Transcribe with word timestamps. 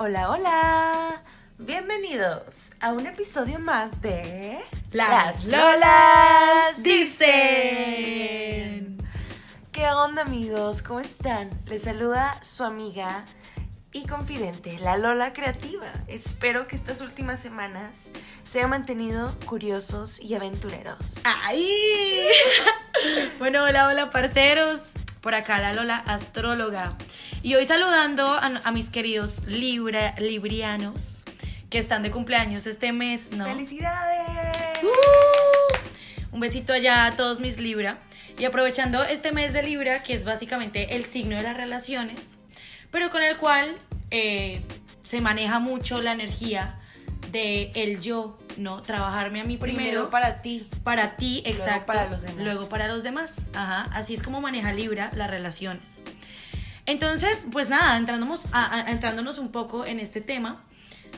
Hola, 0.00 0.30
hola. 0.30 1.22
Bienvenidos 1.58 2.70
a 2.78 2.92
un 2.92 3.04
episodio 3.08 3.58
más 3.58 4.00
de 4.00 4.60
Las 4.92 5.44
Lolas 5.46 6.80
dicen. 6.80 7.36
¿Qué 9.72 9.86
onda 9.88 10.22
amigos? 10.22 10.82
¿Cómo 10.82 11.00
están? 11.00 11.50
Les 11.66 11.82
saluda 11.82 12.40
su 12.44 12.62
amiga 12.62 13.24
y 13.90 14.06
confidente, 14.06 14.78
la 14.78 14.96
Lola 14.98 15.32
Creativa. 15.32 15.90
Espero 16.06 16.68
que 16.68 16.76
estas 16.76 17.00
últimas 17.00 17.40
semanas 17.40 18.10
se 18.48 18.58
hayan 18.58 18.70
mantenido 18.70 19.34
curiosos 19.46 20.20
y 20.20 20.36
aventureros. 20.36 20.98
¡Ay! 21.24 21.68
bueno, 23.40 23.64
hola, 23.64 23.88
hola, 23.88 24.12
parceros. 24.12 24.92
Por 25.20 25.34
acá 25.34 25.58
la 25.58 25.72
Lola 25.72 25.96
Astróloga. 25.96 26.96
Y 27.42 27.54
hoy 27.54 27.66
saludando 27.66 28.26
a, 28.26 28.46
a 28.64 28.72
mis 28.72 28.90
queridos 28.90 29.44
libra, 29.46 30.14
librianos 30.18 31.24
que 31.70 31.78
están 31.78 32.02
de 32.02 32.10
cumpleaños 32.10 32.66
este 32.66 32.92
mes, 32.92 33.30
¿no? 33.32 33.44
¡Felicidades! 33.44 34.82
¡Uh! 34.82 36.34
Un 36.34 36.40
besito 36.40 36.72
allá 36.72 37.06
a 37.06 37.16
todos 37.16 37.40
mis 37.40 37.58
Libra. 37.58 37.98
Y 38.38 38.44
aprovechando 38.44 39.02
este 39.02 39.32
mes 39.32 39.52
de 39.52 39.64
Libra, 39.64 40.02
que 40.02 40.14
es 40.14 40.24
básicamente 40.24 40.94
el 40.94 41.04
signo 41.04 41.36
de 41.36 41.42
las 41.42 41.56
relaciones, 41.56 42.38
pero 42.92 43.10
con 43.10 43.22
el 43.22 43.36
cual 43.36 43.74
eh, 44.12 44.60
se 45.02 45.20
maneja 45.20 45.58
mucho 45.58 46.00
la 46.00 46.12
energía 46.12 46.78
de 47.32 47.72
el 47.74 48.00
yo, 48.00 48.38
¿no? 48.58 48.82
Trabajarme 48.82 49.40
a 49.40 49.44
mí 49.44 49.56
primero. 49.56 49.78
Primero 49.86 50.10
para 50.10 50.42
ti. 50.42 50.68
Para 50.84 51.16
ti, 51.16 51.42
Luego 51.44 51.58
exacto. 51.62 51.86
para 51.86 52.08
los 52.10 52.22
demás. 52.22 52.44
Luego 52.44 52.68
para 52.68 52.88
los 52.88 53.02
demás. 53.02 53.36
Ajá. 53.54 53.88
Así 53.92 54.14
es 54.14 54.22
como 54.22 54.40
maneja 54.40 54.72
Libra 54.72 55.10
las 55.14 55.30
relaciones. 55.30 56.02
Entonces, 56.86 57.46
pues 57.52 57.68
nada, 57.68 57.96
entrándonos, 57.96 58.42
a- 58.52 58.74
a- 58.74 58.90
entrándonos 58.90 59.38
un 59.38 59.50
poco 59.52 59.84
en 59.86 60.00
este 60.00 60.20
tema 60.20 60.56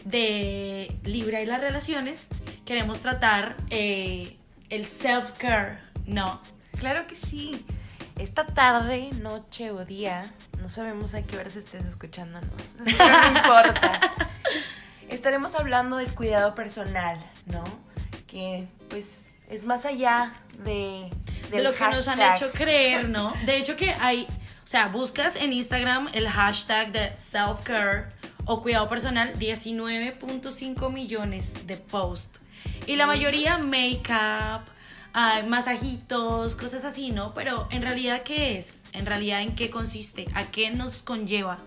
de 0.05 0.97
Libra 1.05 1.41
y 1.43 1.47
las 1.47 1.61
relaciones, 1.61 2.27
queremos 2.65 3.01
tratar 3.01 3.57
eh, 3.71 4.37
el 4.69 4.85
self-care, 4.85 5.79
¿no? 6.07 6.41
Claro 6.79 7.07
que 7.07 7.17
sí. 7.17 7.65
Esta 8.19 8.45
tarde, 8.47 9.11
noche 9.21 9.71
o 9.71 9.85
día, 9.85 10.31
no 10.61 10.69
sabemos 10.69 11.15
a 11.15 11.23
qué 11.23 11.39
horas 11.39 11.57
estés 11.57 11.85
escuchándonos, 11.87 12.51
no 12.79 12.85
importa. 13.39 14.01
Estaremos 15.11 15.55
hablando 15.55 15.97
del 15.97 16.15
cuidado 16.15 16.55
personal, 16.55 17.19
¿no? 17.47 17.65
Que 18.27 18.67
pues 18.89 19.33
es 19.49 19.67
más 19.67 19.85
allá 19.85 20.33
de, 20.65 21.11
lo 21.53 21.75
que 21.75 21.85
nos 21.89 22.07
han 22.07 22.23
hecho 22.23 22.53
creer, 22.53 23.09
¿no? 23.09 23.33
De 23.45 23.57
hecho 23.57 23.77
que 23.77 23.91
hay, 24.01 24.27
o 24.65 24.67
sea, 24.67 24.87
buscas 24.89 25.35
en 25.35 25.53
Instagram 25.53 26.09
el 26.13 26.29
hashtag 26.29 26.93
de 26.93 27.13
self-care 27.15 28.09
o 28.45 28.63
cuidado 28.63 28.89
personal, 28.89 29.37
19.5 29.39 30.93
millones 30.93 31.67
de 31.67 31.77
posts. 31.77 32.39
Y 32.87 32.97
la 32.97 33.07
mayoría 33.07 33.59
make-up, 33.59 34.65
ah, 35.13 35.43
masajitos, 35.47 36.55
cosas 36.55 36.85
así, 36.85 37.11
¿no? 37.11 37.35
Pero 37.35 37.69
en 37.71 37.83
realidad, 37.83 38.23
¿qué 38.23 38.59
es? 38.59 38.85
En 38.93 39.07
realidad, 39.07 39.43
¿en 39.43 39.55
qué 39.55 39.71
consiste? 39.71 40.29
¿A 40.35 40.47
qué 40.47 40.71
nos 40.71 41.03
conlleva 41.03 41.59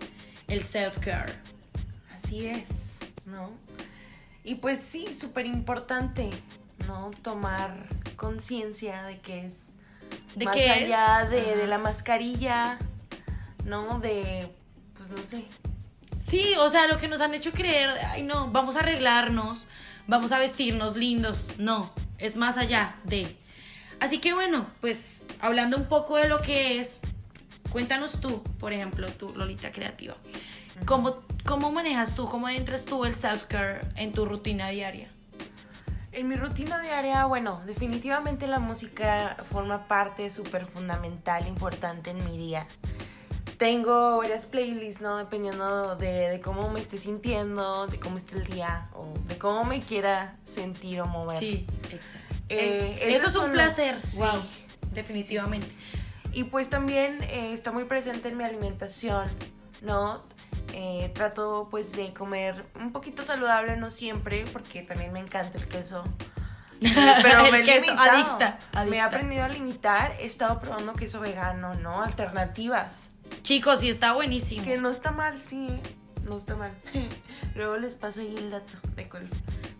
el 0.47 0.61
self-care? 0.61 1.33
Así 2.15 2.47
es, 2.47 2.82
¿no? 3.25 3.51
Y 4.43 4.55
pues 4.55 4.81
sí, 4.81 5.15
súper 5.19 5.45
importante, 5.45 6.29
¿no? 6.87 7.11
Tomar 7.21 7.87
conciencia 8.15 9.03
de 9.03 9.19
que 9.19 9.47
es 9.47 9.53
¿De 10.35 10.45
más 10.45 10.55
allá 10.55 11.27
de, 11.29 11.55
de 11.55 11.67
la 11.67 11.77
mascarilla, 11.77 12.77
¿no? 13.65 13.99
De, 13.99 14.49
pues 14.97 15.09
no 15.09 15.17
sé, 15.17 15.45
Sí, 16.27 16.55
o 16.57 16.69
sea, 16.69 16.87
lo 16.87 16.97
que 16.97 17.07
nos 17.07 17.21
han 17.21 17.33
hecho 17.33 17.51
creer, 17.51 17.93
de, 17.93 17.99
ay 17.99 18.23
no, 18.23 18.49
vamos 18.49 18.75
a 18.75 18.79
arreglarnos, 18.79 19.67
vamos 20.07 20.31
a 20.31 20.39
vestirnos 20.39 20.95
lindos. 20.95 21.51
No, 21.57 21.93
es 22.17 22.37
más 22.37 22.57
allá 22.57 22.95
de. 23.03 23.35
Así 23.99 24.19
que 24.19 24.33
bueno, 24.33 24.65
pues 24.81 25.25
hablando 25.41 25.77
un 25.77 25.85
poco 25.85 26.17
de 26.17 26.27
lo 26.27 26.41
que 26.41 26.79
es, 26.79 26.99
cuéntanos 27.69 28.19
tú, 28.19 28.41
por 28.59 28.73
ejemplo, 28.73 29.07
tú, 29.11 29.33
Lolita 29.35 29.71
Creativa. 29.71 30.15
¿Cómo, 30.85 31.21
¿Cómo 31.45 31.71
manejas 31.71 32.15
tú, 32.15 32.25
cómo 32.27 32.47
entras 32.49 32.85
tú 32.85 33.03
el 33.05 33.13
self-care 33.15 33.85
en 33.97 34.13
tu 34.13 34.25
rutina 34.25 34.69
diaria? 34.69 35.09
En 36.11 36.27
mi 36.27 36.35
rutina 36.35 36.79
diaria, 36.79 37.25
bueno, 37.25 37.61
definitivamente 37.65 38.47
la 38.47 38.59
música 38.59 39.35
forma 39.51 39.87
parte 39.87 40.29
súper 40.29 40.67
fundamental, 40.67 41.47
importante 41.47 42.11
en 42.11 42.23
mi 42.23 42.37
día. 42.37 42.67
Tengo 43.57 44.17
varias 44.17 44.45
playlists, 44.45 45.01
¿no? 45.01 45.17
Dependiendo 45.17 45.95
de, 45.95 46.29
de 46.29 46.39
cómo 46.41 46.69
me 46.69 46.79
esté 46.79 46.97
sintiendo, 46.97 47.87
de 47.87 47.99
cómo 47.99 48.17
esté 48.17 48.35
el 48.35 48.45
día, 48.45 48.87
o 48.93 49.13
de 49.27 49.37
cómo 49.37 49.63
me 49.63 49.81
quiera 49.81 50.37
sentir 50.45 51.01
o 51.01 51.07
mover. 51.07 51.39
Sí, 51.39 51.65
exacto. 51.83 52.09
Eh, 52.49 52.95
Es- 53.01 53.15
eso 53.15 53.27
es 53.27 53.35
un 53.35 53.41
son 53.41 53.49
los- 53.49 53.51
placer, 53.73 53.97
sí. 53.99 54.17
wow, 54.17 54.41
definitivamente. 54.93 55.67
Y 56.31 56.45
pues 56.45 56.69
también 56.69 57.21
eh, 57.23 57.53
está 57.53 57.71
muy 57.71 57.85
presente 57.85 58.27
en 58.29 58.37
mi 58.37 58.43
alimentación, 58.43 59.27
¿no? 59.81 60.23
Eh, 60.73 61.11
trato 61.13 61.67
pues 61.69 61.91
de 61.93 62.13
comer 62.13 62.65
un 62.79 62.91
poquito 62.91 63.23
saludable, 63.23 63.77
no 63.77 63.91
siempre, 63.91 64.45
porque 64.51 64.81
también 64.81 65.13
me 65.13 65.19
encanta 65.19 65.57
el 65.57 65.67
queso. 65.67 66.03
Eh, 66.85 66.91
Pero 67.21 67.45
El 67.45 67.51
me 67.53 67.63
queso, 67.63 67.85
limitado. 67.85 68.11
adicta, 68.11 68.59
Me 68.89 68.97
he 68.97 68.99
aprendido 68.99 69.45
a 69.45 69.47
limitar, 69.47 70.17
he 70.19 70.25
estado 70.25 70.59
probando 70.59 70.91
queso 70.93 71.21
vegano, 71.21 71.75
¿no? 71.75 72.01
Alternativas. 72.03 73.07
Chicos, 73.41 73.83
y 73.85 73.89
está 73.89 74.11
buenísimo. 74.11 74.65
Que 74.65 74.75
no 74.77 74.89
está 74.89 75.11
mal, 75.11 75.41
sí, 75.47 75.67
¿eh? 75.69 75.81
no 76.25 76.37
está 76.37 76.57
mal. 76.57 76.73
Luego 77.55 77.77
les 77.77 77.93
paso 77.95 78.19
ahí 78.19 78.35
el 78.37 78.51
dato 78.51 78.73
de 78.97 79.07
cuál, 79.07 79.29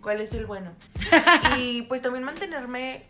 cuál 0.02 0.22
es 0.22 0.32
el 0.32 0.46
bueno. 0.46 0.72
y 1.60 1.82
pues 1.84 2.02
también 2.02 2.24
mantenerme 2.24 3.04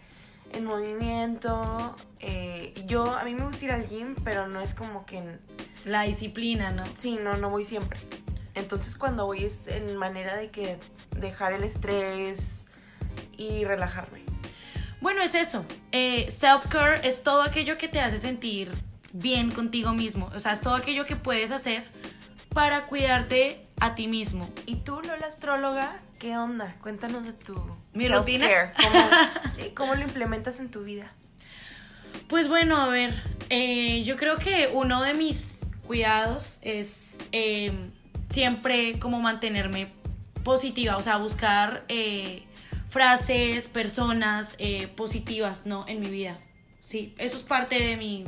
en 0.53 0.65
movimiento. 0.65 1.95
eh, 2.19 2.73
yo, 2.85 3.05
a 3.17 3.23
mí 3.23 3.33
me 3.33 3.45
gusta 3.45 3.65
ir 3.65 3.71
al 3.71 3.87
gym, 3.87 4.15
pero 4.23 4.47
no 4.47 4.61
es 4.61 4.73
como 4.73 5.05
que... 5.05 5.17
en- 5.17 5.39
La 5.85 6.03
disciplina, 6.03 6.71
¿no? 6.71 6.83
Sí, 6.99 7.17
no, 7.21 7.35
no 7.37 7.49
voy 7.49 7.65
siempre. 7.65 7.99
Entonces 8.55 8.97
cuando 8.97 9.25
voy 9.25 9.45
es 9.45 9.67
en 9.67 9.97
manera 9.97 10.35
de 10.35 10.49
que 10.51 10.77
dejar 11.17 11.53
el 11.53 11.63
estrés 11.63 12.65
y 13.35 13.65
relajarme. 13.65 14.21
Bueno, 15.01 15.21
es 15.21 15.35
eso. 15.35 15.65
Eh, 15.91 16.27
self-care 16.29 17.01
es 17.05 17.23
todo 17.23 17.41
aquello 17.41 17.77
que 17.77 17.87
te 17.87 17.99
hace 17.99 18.19
sentir 18.19 18.71
bien 19.11 19.51
contigo 19.51 19.91
mismo. 19.93 20.31
O 20.35 20.39
sea, 20.39 20.53
es 20.53 20.61
todo 20.61 20.75
aquello 20.75 21.05
que 21.05 21.15
puedes 21.15 21.51
hacer 21.51 21.83
para 22.53 22.85
cuidarte 22.85 23.65
a 23.79 23.95
ti 23.95 24.07
mismo. 24.07 24.47
¿Y 24.65 24.75
tú, 24.77 25.01
Lola 25.01 25.27
Astróloga, 25.27 25.99
qué 26.23 26.37
onda? 26.37 26.73
Cuéntanos 26.81 27.25
de 27.25 27.33
tu... 27.33 27.53
¿Mi 27.91 28.07
rutina? 28.07 28.73
¿Cómo, 28.81 28.99
sí, 29.55 29.71
¿Cómo 29.75 29.93
lo 29.93 30.03
implementas 30.03 30.61
en 30.61 30.71
tu 30.71 30.85
vida? 30.85 31.11
Pues 32.29 32.47
bueno, 32.47 32.77
a 32.77 32.87
ver, 32.87 33.21
eh, 33.49 34.03
yo 34.03 34.15
creo 34.15 34.37
que 34.37 34.69
uno 34.71 35.03
de 35.03 35.15
mis 35.15 35.65
cuidados 35.85 36.59
es 36.61 37.17
eh, 37.33 37.73
siempre 38.29 38.99
como 38.99 39.19
mantenerme 39.19 39.91
positiva, 40.45 40.95
o 40.95 41.01
sea, 41.01 41.17
buscar 41.17 41.83
eh, 41.89 42.43
frases, 42.87 43.67
personas 43.67 44.55
eh, 44.59 44.87
positivas, 44.87 45.65
¿no? 45.65 45.85
En 45.89 45.99
mi 45.99 46.09
vida. 46.09 46.37
Sí, 46.85 47.13
eso 47.17 47.35
es 47.35 47.43
parte 47.43 47.77
de 47.83 47.97
mi, 47.97 48.23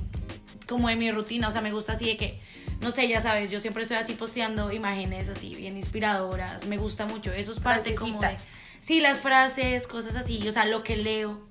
como 0.67 0.89
de 0.89 0.97
mi 0.97 1.11
rutina, 1.11 1.47
o 1.47 1.51
sea, 1.53 1.61
me 1.61 1.71
gusta 1.71 1.93
así 1.93 2.07
de 2.07 2.17
que, 2.17 2.41
no 2.85 2.91
sé, 2.91 3.07
ya 3.07 3.19
sabes, 3.19 3.49
yo 3.49 3.59
siempre 3.59 3.81
estoy 3.81 3.97
así 3.97 4.13
posteando 4.13 4.71
imágenes 4.71 5.27
así 5.27 5.55
bien 5.55 5.75
inspiradoras, 5.75 6.67
me 6.67 6.77
gusta 6.77 7.07
mucho, 7.07 7.31
eso 7.33 7.51
es 7.51 7.59
parte 7.59 7.95
como 7.95 8.21
de... 8.21 8.37
Sí, 8.79 9.01
las 9.01 9.19
frases, 9.19 9.87
cosas 9.87 10.15
así, 10.15 10.47
o 10.47 10.51
sea, 10.51 10.65
lo 10.65 10.83
que 10.83 10.95
leo 10.95 11.41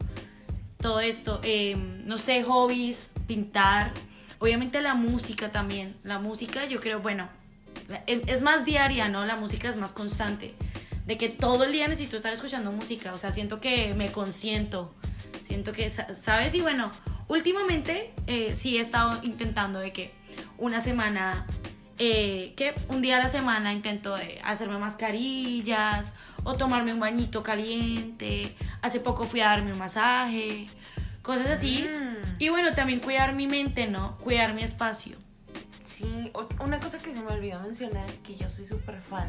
todo 0.80 1.00
esto, 1.00 1.40
eh, 1.42 1.74
no 2.04 2.18
sé, 2.18 2.44
hobbies, 2.44 3.10
pintar, 3.26 3.92
obviamente 4.38 4.80
la 4.80 4.94
música 4.94 5.50
también, 5.50 5.96
la 6.04 6.20
música 6.20 6.66
yo 6.66 6.78
creo, 6.78 7.00
bueno, 7.00 7.28
la- 7.88 8.04
es 8.06 8.40
más 8.42 8.64
diaria, 8.64 9.08
¿no? 9.08 9.24
La 9.26 9.34
música 9.34 9.68
es 9.68 9.76
más 9.76 9.92
constante, 9.92 10.54
de 11.06 11.18
que 11.18 11.28
todo 11.28 11.64
el 11.64 11.72
día 11.72 11.88
necesito 11.88 12.16
estar 12.16 12.32
escuchando 12.32 12.70
música, 12.70 13.12
o 13.12 13.18
sea, 13.18 13.32
siento 13.32 13.60
que 13.60 13.92
me 13.94 14.12
consiento, 14.12 14.94
siento 15.42 15.72
que, 15.72 15.90
sa- 15.90 16.14
¿sabes? 16.14 16.54
Y 16.54 16.60
bueno, 16.60 16.92
últimamente 17.26 18.12
eh, 18.28 18.52
sí 18.52 18.76
he 18.76 18.80
estado 18.80 19.18
intentando 19.24 19.80
de 19.80 19.92
que 19.92 20.12
una 20.58 20.80
semana, 20.80 21.46
eh, 21.98 22.54
que 22.56 22.74
un 22.88 23.02
día 23.02 23.16
a 23.16 23.22
la 23.22 23.28
semana 23.28 23.72
intento 23.72 24.16
de 24.16 24.40
hacerme 24.44 24.78
mascarillas 24.78 26.12
o 26.44 26.54
tomarme 26.54 26.92
un 26.92 27.00
bañito 27.00 27.42
caliente. 27.42 28.54
Hace 28.82 29.00
poco 29.00 29.24
fui 29.24 29.40
a 29.40 29.48
darme 29.48 29.72
un 29.72 29.78
masaje, 29.78 30.66
cosas 31.22 31.46
así. 31.48 31.88
Mm. 31.88 32.36
Y 32.38 32.48
bueno, 32.48 32.74
también 32.74 33.00
cuidar 33.00 33.34
mi 33.34 33.46
mente, 33.46 33.86
¿no? 33.86 34.16
Cuidar 34.18 34.54
mi 34.54 34.62
espacio. 34.62 35.16
Sí, 35.86 36.32
una 36.60 36.80
cosa 36.80 36.98
que 36.98 37.12
se 37.14 37.20
me 37.20 37.28
olvidó 37.32 37.60
mencionar, 37.60 38.06
que 38.24 38.34
yo 38.36 38.50
soy 38.50 38.66
súper 38.66 39.00
fan, 39.00 39.28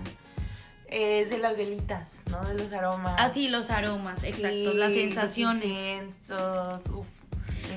es 0.88 1.30
de 1.30 1.38
las 1.38 1.56
velitas, 1.56 2.22
¿no? 2.32 2.44
De 2.44 2.56
los 2.56 2.74
aromas. 2.74 3.14
Así 3.20 3.50
los 3.50 3.70
aromas, 3.70 4.24
exacto, 4.24 4.72
Sí, 4.72 4.78
las 4.78 4.92
sensaciones. 4.92 5.64
inciensos, 5.64 6.82
uf, 6.88 7.06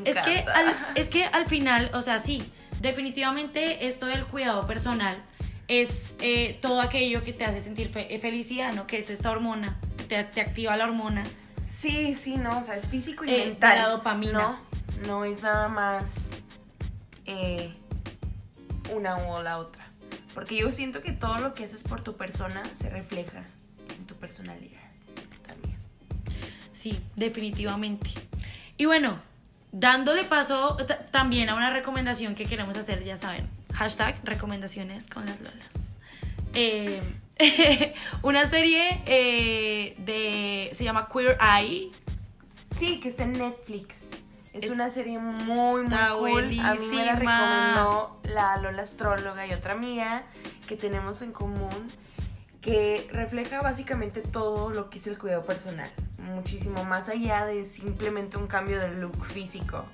me 0.03 0.09
Es 0.11 0.17
que, 0.17 0.39
al, 0.39 0.75
es 0.95 1.09
que 1.09 1.25
al 1.27 1.47
final, 1.47 1.91
o 1.93 2.01
sea, 2.03 2.19
sí, 2.19 2.51
definitivamente 2.81 3.87
esto 3.89 4.07
del 4.07 4.25
cuidado 4.25 4.67
personal 4.67 5.17
es 5.69 6.15
eh, 6.21 6.59
todo 6.63 6.81
aquello 6.81 7.23
que 7.23 7.33
te 7.33 7.45
hace 7.45 7.61
sentir 7.61 7.89
fe- 7.89 8.15
eh, 8.15 8.19
felicidad, 8.21 8.73
¿no? 8.73 8.87
Que 8.87 8.99
es 8.99 9.11
esta 9.11 9.31
hormona, 9.31 9.79
te, 10.09 10.23
te 10.25 10.41
activa 10.41 10.77
la 10.77 10.85
hormona. 10.85 11.25
Sí, 11.81 12.17
sí, 12.21 12.37
no, 12.37 12.59
o 12.59 12.63
sea, 12.65 12.77
es 12.77 12.87
físico 12.87 13.25
y 13.25 13.31
Eh, 13.31 13.45
mental. 13.47 13.77
la 13.77 13.89
dopamina. 13.89 14.33
No, 14.33 14.59
no 15.07 15.25
es 15.25 15.43
nada 15.43 15.69
más 15.69 16.05
eh, 17.27 17.73
una 18.95 19.17
o 19.17 19.43
la 19.43 19.59
otra. 19.59 19.87
Porque 20.35 20.57
yo 20.57 20.73
siento 20.73 21.03
que 21.03 21.13
todo 21.13 21.39
lo 21.39 21.55
que 21.55 21.65
haces 21.65 21.83
por 21.83 22.03
tu 22.03 22.17
persona 22.17 22.63
se 22.81 22.89
refleja 22.91 23.43
en 23.97 24.07
tu 24.07 24.15
personalidad 24.15 24.81
también. 25.47 25.77
Sí, 26.73 26.99
definitivamente. 27.17 28.11
Y 28.77 28.85
bueno, 28.87 29.21
dándole 29.73 30.25
paso 30.25 30.77
también 31.11 31.49
a 31.51 31.55
una 31.55 31.71
recomendación 31.71 32.35
que 32.35 32.47
queremos 32.47 32.77
hacer, 32.77 33.05
ya 33.05 33.17
saben, 33.17 33.49
hashtag 33.75 34.17
recomendaciones 34.25 35.07
con 35.07 35.27
las 35.27 35.41
lolas. 35.41 35.69
Eh, 36.55 37.03
una 38.23 38.49
serie 38.49 39.03
eh, 39.07 39.95
de, 39.99 40.71
se 40.75 40.85
llama 40.85 41.09
Queer 41.13 41.39
Eye. 41.41 41.91
Sí, 42.79 43.01
que 43.01 43.09
está 43.09 43.25
en 43.25 43.33
Netflix. 43.35 43.97
Es, 44.55 44.65
Es- 44.65 44.71
una 44.71 44.91
serie 44.91 45.19
muy, 45.19 45.83
muy 45.83 45.89
cool. 46.19 46.61
A 46.61 46.75
mí 46.75 46.87
me 46.87 47.05
la 47.05 47.13
recomendó 47.15 48.21
la 48.25 48.57
Lola 48.59 48.83
Astróloga 48.83 49.47
y 49.47 49.53
otra 49.53 49.75
mía 49.75 50.25
que 50.67 50.77
tenemos 50.77 51.23
en 51.23 51.33
común 51.33 51.69
que 52.61 53.09
refleja 53.13 53.61
básicamente 53.63 54.21
todo 54.21 54.71
lo 54.71 54.91
que 54.91 54.99
es 54.99 55.07
el 55.07 55.19
cuidado 55.19 55.45
personal. 55.45 55.91
Muchísimo 56.19 56.85
más 56.85 57.09
allá 57.09 57.45
de 57.47 57.65
simplemente 57.65 58.37
un 58.37 58.47
cambio 58.47 58.81
de 58.81 58.89
look 58.91 59.25
físico. 59.27 59.85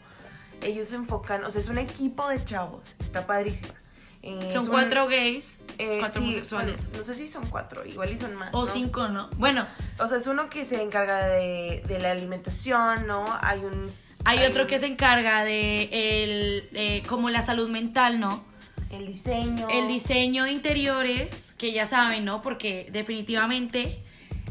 Ellos 0.62 0.88
se 0.88 0.96
enfocan, 0.96 1.44
o 1.44 1.50
sea, 1.50 1.60
es 1.60 1.68
un 1.68 1.78
equipo 1.78 2.26
de 2.28 2.42
chavos. 2.44 2.82
Está 3.00 3.26
padrísima. 3.26 3.74
Eh, 4.22 4.48
Son 4.50 4.66
cuatro 4.68 5.06
gays, 5.06 5.62
eh, 5.76 5.98
cuatro 6.00 6.22
sí, 6.22 6.28
homosexuales. 6.28 6.84
bueno, 6.86 6.98
no 6.98 7.04
sé 7.04 7.14
si 7.14 7.28
son 7.28 7.46
cuatro, 7.50 7.84
igual 7.84 8.10
y 8.10 8.16
son 8.18 8.34
más. 8.36 8.54
O 8.54 8.64
¿no? 8.64 8.72
cinco, 8.72 9.08
¿no? 9.08 9.28
Bueno, 9.36 9.66
O 9.98 10.08
sea, 10.08 10.16
es 10.16 10.26
uno 10.26 10.48
que 10.48 10.64
se 10.64 10.80
encarga 10.82 11.26
de, 11.26 11.82
de 11.86 11.98
la 12.00 12.12
alimentación, 12.12 13.06
¿no? 13.06 13.26
Hay 13.42 13.60
un... 13.62 13.92
hay 14.24 14.42
otro 14.46 14.62
un- 14.62 14.68
que 14.68 14.78
se 14.78 14.86
encarga 14.86 15.44
de 15.44 15.90
el, 15.92 16.70
eh, 16.72 17.02
como 17.06 17.28
la 17.28 17.42
salud 17.42 17.68
mental, 17.68 18.18
¿no? 18.18 18.42
El 18.90 19.06
diseño. 19.06 19.68
El 19.70 19.88
diseño 19.88 20.44
de 20.44 20.52
interiores, 20.52 21.54
que 21.58 21.72
ya 21.72 21.86
saben, 21.86 22.24
¿no? 22.24 22.40
Porque 22.40 22.88
definitivamente, 22.92 23.98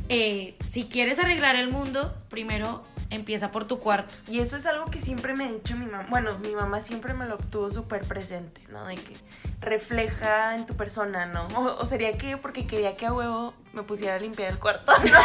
eh, 0.09 0.55
si 0.67 0.85
quieres 0.85 1.19
arreglar 1.19 1.55
el 1.55 1.69
mundo, 1.69 2.13
primero 2.29 2.83
empieza 3.09 3.51
por 3.51 3.65
tu 3.65 3.79
cuarto. 3.79 4.13
Y 4.27 4.39
eso 4.39 4.57
es 4.57 4.65
algo 4.65 4.85
que 4.89 4.99
siempre 4.99 5.35
me 5.35 5.45
ha 5.45 5.51
dicho 5.51 5.75
mi 5.75 5.85
mamá. 5.85 6.07
Bueno, 6.09 6.37
mi 6.39 6.53
mamá 6.55 6.81
siempre 6.81 7.13
me 7.13 7.25
lo 7.25 7.37
tuvo 7.37 7.69
súper 7.71 8.01
presente, 8.01 8.61
¿no? 8.69 8.85
De 8.85 8.95
que 8.95 9.15
refleja 9.61 10.55
en 10.55 10.65
tu 10.65 10.75
persona, 10.75 11.25
¿no? 11.27 11.47
O, 11.55 11.77
o 11.81 11.85
sería 11.85 12.17
que 12.17 12.37
porque 12.37 12.65
quería 12.65 12.97
que 12.97 13.05
a 13.05 13.13
huevo 13.13 13.53
me 13.71 13.83
pusiera 13.83 14.15
a 14.15 14.19
limpiar 14.19 14.51
el 14.51 14.59
cuarto, 14.59 14.91
¿no? 15.03 15.19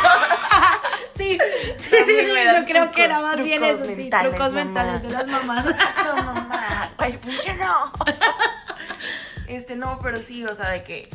Sí, 1.17 1.39
sí, 1.79 1.97
me 2.33 2.45
dan 2.45 2.61
yo 2.61 2.67
creo 2.67 2.91
que 2.93 3.05
era 3.05 3.21
más 3.21 3.43
bien 3.43 3.65
eso, 3.65 3.85
sí, 3.87 4.09
trucos 4.11 4.39
mamá. 4.39 4.65
mentales 4.65 5.03
de 5.03 5.11
las 5.11 5.27
mamás. 5.27 5.65
No, 6.05 6.17
mamá, 6.23 6.93
güey, 6.97 7.17
funcionó. 7.19 7.93
Este, 9.49 9.77
no, 9.77 9.99
pero 10.03 10.19
sí, 10.19 10.45
o 10.45 10.55
sea, 10.55 10.71
de 10.71 10.85
que 10.85 11.09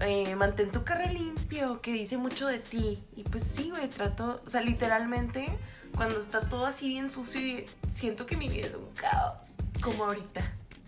eh, 0.00 0.34
mantén 0.36 0.70
tu 0.70 0.84
carro 0.84 1.06
limpio, 1.12 1.80
que 1.80 1.92
dice 1.92 2.16
mucho 2.16 2.46
de 2.46 2.58
ti. 2.58 2.98
Y 3.16 3.22
pues 3.24 3.44
sí, 3.44 3.70
güey, 3.70 3.88
trato, 3.88 4.42
o 4.46 4.50
sea, 4.50 4.62
literalmente, 4.62 5.46
cuando 5.94 6.18
está 6.20 6.40
todo 6.48 6.66
así 6.66 6.88
bien 6.88 7.10
sucio, 7.10 7.64
siento 7.94 8.26
que 8.26 8.36
mi 8.36 8.48
vida 8.48 8.66
es 8.68 8.74
un 8.74 8.88
caos, 8.94 9.34
como 9.82 10.04
ahorita. 10.04 10.40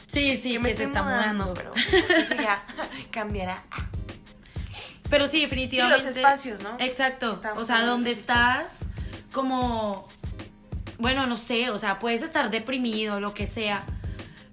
Sí, 0.07 0.37
sí, 0.43 0.53
que 0.53 0.59
me 0.59 0.71
que 0.71 0.77
se 0.77 0.85
está 0.85 1.03
mudando. 1.03 1.53
pero 1.55 1.73
eso 1.75 2.35
ya 2.35 2.65
cambiará. 3.11 3.63
Pero 5.11 5.27
sí, 5.27 5.37
Sí, 5.39 5.43
definitivamente. 5.43 6.05
los 6.07 6.17
espacios, 6.17 6.63
¿no? 6.63 6.77
Exacto. 6.79 7.35
Estamos 7.35 7.63
o 7.63 7.65
sea, 7.65 7.85
donde 7.85 8.11
estás, 8.11 8.79
como. 9.33 10.09
Bueno, 10.99 11.27
no 11.27 11.37
sé, 11.37 11.71
o 11.71 11.79
sea, 11.79 11.99
puedes 11.99 12.23
estar 12.23 12.51
deprimido, 12.51 13.21
lo 13.21 13.35
que 13.35 13.47
sea. 13.47 13.85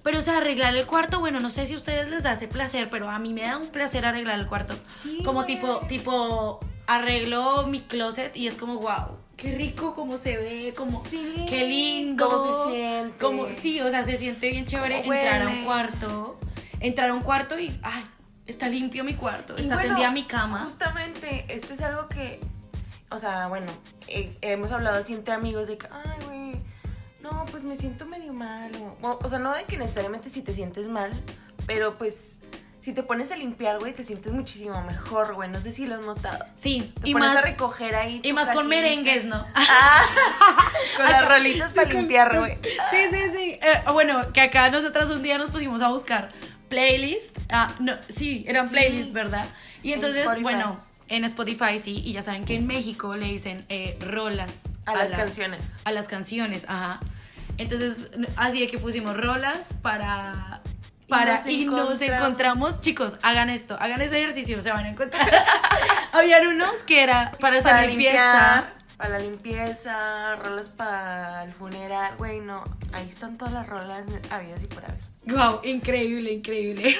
Pero, 0.03 0.19
o 0.19 0.21
sea, 0.21 0.37
arreglar 0.37 0.75
el 0.75 0.85
cuarto, 0.85 1.19
bueno, 1.19 1.39
no 1.39 1.49
sé 1.49 1.65
si 1.65 1.73
a 1.73 1.77
ustedes 1.77 2.09
les 2.09 2.23
da 2.23 2.33
ese 2.33 2.47
placer, 2.47 2.89
pero 2.89 3.09
a 3.09 3.19
mí 3.19 3.33
me 3.33 3.41
da 3.43 3.57
un 3.57 3.67
placer 3.67 4.05
arreglar 4.05 4.37
el 4.39 4.47
cuarto. 4.47 4.75
Sí, 5.01 5.21
como 5.23 5.45
tipo, 5.45 5.79
tipo, 5.87 6.59
arreglo 6.87 7.65
mi 7.67 7.81
closet 7.81 8.35
y 8.35 8.47
es 8.47 8.55
como, 8.55 8.77
wow, 8.79 9.17
qué 9.37 9.55
rico 9.55 9.95
cómo 9.95 10.17
se 10.17 10.35
ve, 10.37 10.73
como, 10.75 11.03
Sí, 11.09 11.45
qué 11.47 11.67
lindo. 11.67 12.27
cómo 12.29 12.65
se 12.65 12.71
siente. 12.71 13.17
Como, 13.17 13.51
sí, 13.53 13.79
o 13.79 13.89
sea, 13.89 14.03
se 14.03 14.17
siente 14.17 14.49
bien 14.49 14.65
chévere 14.65 14.99
entrar 15.05 15.41
a 15.41 15.47
un 15.47 15.63
cuarto. 15.63 16.39
Entrar 16.81 17.09
a 17.09 17.13
un 17.13 17.21
cuarto 17.21 17.57
y, 17.57 17.73
ay, 17.81 18.03
está 18.45 18.67
limpio 18.67 19.05
mi 19.05 19.13
cuarto, 19.13 19.55
Y 19.57 19.61
está 19.61 19.75
bueno, 19.75 19.89
tendida 19.91 20.11
mi 20.11 20.23
cama. 20.25 20.65
Justamente, 20.65 21.45
esto 21.47 21.73
es 21.73 21.81
algo 21.81 22.09
que, 22.09 22.41
o 23.09 23.19
sea, 23.19 23.47
bueno, 23.47 23.71
eh, 24.09 24.35
hemos 24.41 24.69
hablado 24.73 24.97
así 24.99 25.13
entre 25.13 25.33
amigos 25.33 25.67
de 25.69 25.77
que, 25.77 25.87
ay, 25.89 26.25
güey, 26.25 26.32
no, 27.23 27.45
pues 27.49 27.63
me 27.63 27.75
siento 27.77 28.05
medio 28.05 28.33
mal. 28.33 28.71
O, 29.01 29.19
o- 29.23 29.29
sea, 29.29 29.39
no 29.39 29.53
de 29.53 29.63
que 29.63 29.77
necesariamente 29.77 30.29
si 30.29 30.41
te 30.41 30.53
sientes 30.53 30.87
mal, 30.87 31.11
pero 31.65 31.91
pues 31.97 32.37
si 32.81 32.91
te 32.93 33.01
pones 33.01 33.31
a 33.31 33.37
limpiar, 33.37 33.79
güey, 33.79 33.93
te 33.93 34.03
sientes 34.03 34.33
muchísimo 34.33 34.81
mejor, 34.83 35.33
güey. 35.35 35.49
No 35.49 35.61
sé 35.61 35.71
si 35.71 35.87
lo 35.87 35.95
has 35.95 36.05
notado. 36.05 36.43
Sí, 36.57 36.91
Te 37.01 37.09
y 37.09 37.13
pones 37.13 37.29
más, 37.29 37.37
a 37.37 37.41
recoger 37.41 37.95
ahí. 37.95 38.19
y 38.23 38.33
más 38.33 38.51
con 38.51 38.67
merengues, 38.67 39.23
¿no? 39.23 39.47
Ah, 39.55 40.01
con 40.97 41.05
las 41.05 41.13
Acá- 41.23 41.29
rolitas 41.37 41.71
para 41.71 41.87
sí, 41.89 41.93
limpiar, 41.95 42.37
güey. 42.37 42.57
Sí, 42.61 42.97
sí, 43.09 43.17
sí. 43.37 43.59
Eh, 43.61 43.83
bueno, 43.93 44.33
que 44.33 44.41
acá 44.41 44.69
nosotras 44.69 45.09
un 45.11 45.23
día 45.23 45.37
nos 45.37 45.49
pusimos 45.49 45.81
a 45.81 45.87
buscar 45.89 46.31
playlist. 46.67 47.37
Ah, 47.49 47.73
no, 47.79 47.93
sí, 48.09 48.43
eran 48.49 48.67
Sí. 48.67 48.73
playlists, 48.73 49.13
¿verdad? 49.13 49.45
Y 49.81 49.93
En 49.93 49.99
entonces, 49.99 50.27
bueno, 50.41 50.77
en 51.07 51.23
Spotify 51.23 51.79
sí, 51.79 52.01
y 52.03 52.11
ya 52.11 52.21
saben 52.21 52.43
que 52.43 52.55
en 52.55 52.67
México 52.67 53.15
le 53.15 53.27
dicen 53.27 53.65
eh, 53.69 53.97
rolas 54.01 54.63
A 54.85 54.93
las 54.95 55.09
la- 55.11 55.15
canciones. 55.17 55.63
A 55.85 55.91
las 55.93 56.07
canciones, 56.09 56.65
ajá. 56.67 56.99
Entonces, 57.57 58.07
así 58.35 58.59
de 58.61 58.67
que 58.67 58.77
pusimos 58.79 59.15
rolas 59.15 59.69
para. 59.81 60.61
Y 61.05 61.09
Para, 61.09 61.35
nos 61.37 61.47
y 61.47 61.65
nos 61.65 62.01
encontramos. 62.01 62.79
chicos, 62.79 63.17
hagan 63.21 63.49
esto, 63.49 63.77
hagan 63.79 64.01
ese 64.01 64.19
ejercicio, 64.21 64.61
se 64.61 64.71
van 64.71 64.85
a 64.85 64.89
encontrar. 64.89 65.29
Habían 66.13 66.47
unos 66.47 66.71
que 66.87 67.03
era 67.03 67.31
para 67.39 67.57
hacer 67.57 67.71
Para 67.71 67.85
limpieza. 67.87 68.65
para 68.97 69.09
la 69.09 69.19
limpieza, 69.19 70.35
rolas 70.37 70.69
para 70.69 71.43
el 71.43 71.53
funeral, 71.53 72.15
güey, 72.17 72.39
no. 72.39 72.63
Ahí 72.93 73.07
están 73.09 73.37
todas 73.37 73.53
las 73.53 73.67
rolas 73.67 74.03
habidas 74.31 74.63
y 74.63 74.67
por 74.67 74.83
haber. 74.85 74.99
Wow, 75.25 75.61
increíble, 75.63 76.31
increíble. 76.31 76.95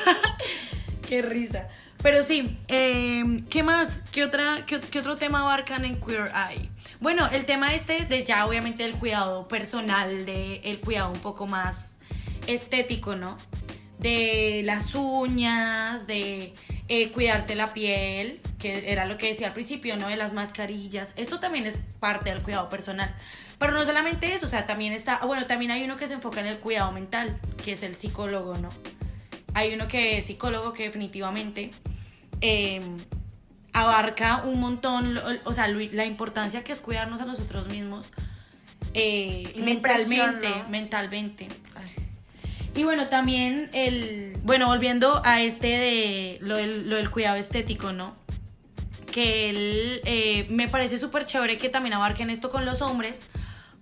qué 1.08 1.22
risa. 1.22 1.68
Pero 2.02 2.22
sí, 2.24 2.60
eh, 2.68 3.44
¿qué 3.50 3.64
más? 3.64 4.02
¿Qué, 4.12 4.26
otra, 4.26 4.66
qué, 4.66 4.80
qué 4.82 5.00
otro 5.00 5.16
tema 5.16 5.40
abarcan 5.42 5.86
en 5.86 6.00
Queer 6.02 6.30
Eye? 6.50 6.70
Bueno, 7.04 7.28
el 7.30 7.44
tema 7.44 7.74
este 7.74 8.06
de 8.06 8.24
ya 8.24 8.46
obviamente 8.46 8.86
el 8.86 8.94
cuidado 8.94 9.50
personal, 9.50 10.26
de 10.26 10.62
el 10.64 10.80
cuidado 10.80 11.12
un 11.12 11.20
poco 11.20 11.48
más 11.48 12.00
estético, 12.48 13.18
¿no? 13.18 13.36
De 14.00 14.62
las 14.64 14.96
uñas, 14.96 16.08
de 16.08 16.54
eh, 16.88 17.12
cuidarte 17.12 17.56
la 17.56 17.74
piel, 17.74 18.40
que 18.58 18.90
era 18.90 19.06
lo 19.06 19.18
que 19.18 19.28
decía 19.28 19.48
al 19.48 19.54
principio, 19.54 19.98
¿no? 19.98 20.08
De 20.08 20.16
las 20.16 20.32
mascarillas. 20.32 21.12
Esto 21.18 21.42
también 21.42 21.66
es 21.66 21.84
parte 22.00 22.30
del 22.30 22.42
cuidado 22.42 22.70
personal. 22.70 23.14
Pero 23.60 23.74
no 23.74 23.84
solamente 23.84 24.34
eso, 24.34 24.46
o 24.46 24.50
sea, 24.50 24.66
también 24.66 24.94
está, 24.94 25.16
ah, 25.16 25.26
bueno, 25.26 25.46
también 25.46 25.72
hay 25.72 25.84
uno 25.84 25.98
que 25.98 26.08
se 26.08 26.14
enfoca 26.14 26.40
en 26.40 26.48
el 26.48 26.60
cuidado 26.60 26.94
mental, 26.94 27.38
que 27.66 27.74
es 27.74 27.84
el 27.84 27.98
psicólogo, 27.98 28.56
¿no? 28.60 28.70
Hay 29.54 29.74
uno 29.74 29.90
que 29.90 30.20
es 30.20 30.28
psicólogo 30.28 30.72
que 30.72 30.84
definitivamente 30.84 31.72
eh, 32.40 32.80
abarca 33.74 34.44
un 34.46 34.60
montón, 34.60 35.20
o 35.46 35.54
sea, 35.54 35.68
la 35.68 36.06
importancia 36.06 36.64
que 36.64 36.72
es 36.72 36.80
cuidarnos 36.80 37.22
a 37.22 37.26
nosotros 37.26 37.68
mismos 37.68 38.12
eh, 38.94 39.54
mentalmente, 39.58 40.50
¿no? 40.50 40.70
mentalmente. 40.70 41.48
Y 42.76 42.84
bueno, 42.84 43.08
también 43.08 43.70
el. 43.74 44.36
Bueno, 44.44 44.68
volviendo 44.68 45.22
a 45.24 45.42
este 45.42 45.68
de 45.68 46.38
lo 46.42 46.56
del, 46.58 46.90
lo 46.90 46.96
del 46.96 47.10
cuidado 47.12 47.36
estético, 47.38 47.92
¿no? 47.94 48.16
Que 49.12 49.50
él 49.52 50.02
eh, 50.06 50.48
me 50.50 50.68
parece 50.68 50.98
súper 50.98 51.26
chévere 51.26 51.60
que 51.60 51.70
también 51.70 51.94
abarquen 51.94 52.32
esto 52.32 52.50
con 52.50 52.66
los 52.66 52.82
hombres, 52.82 53.22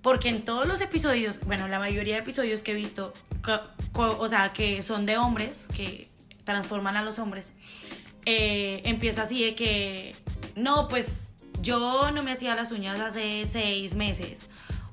porque 0.01 0.27
en 0.27 0.43
todos 0.43 0.67
los 0.67 0.81
episodios, 0.81 1.39
bueno, 1.45 1.69
la 1.69 1.79
mayoría 1.79 2.15
de 2.15 2.19
episodios 2.21 2.61
que 2.63 2.71
he 2.71 2.75
visto, 2.75 3.13
co- 3.41 3.61
co- 3.93 4.17
o 4.19 4.27
sea, 4.27 4.51
que 4.51 4.81
son 4.81 5.05
de 5.05 5.17
hombres, 5.17 5.67
que 5.73 6.09
transforman 6.43 6.97
a 6.97 7.03
los 7.03 7.17
hombres, 7.17 7.51
eh, 8.25 8.81
empieza 8.85 9.23
así 9.23 9.43
de 9.43 9.55
que, 9.55 10.15
no, 10.55 10.87
pues 10.87 11.27
yo 11.61 12.11
no 12.11 12.23
me 12.23 12.31
hacía 12.31 12.55
las 12.55 12.71
uñas 12.71 12.99
hace 12.99 13.47
seis 13.51 13.95
meses 13.95 14.41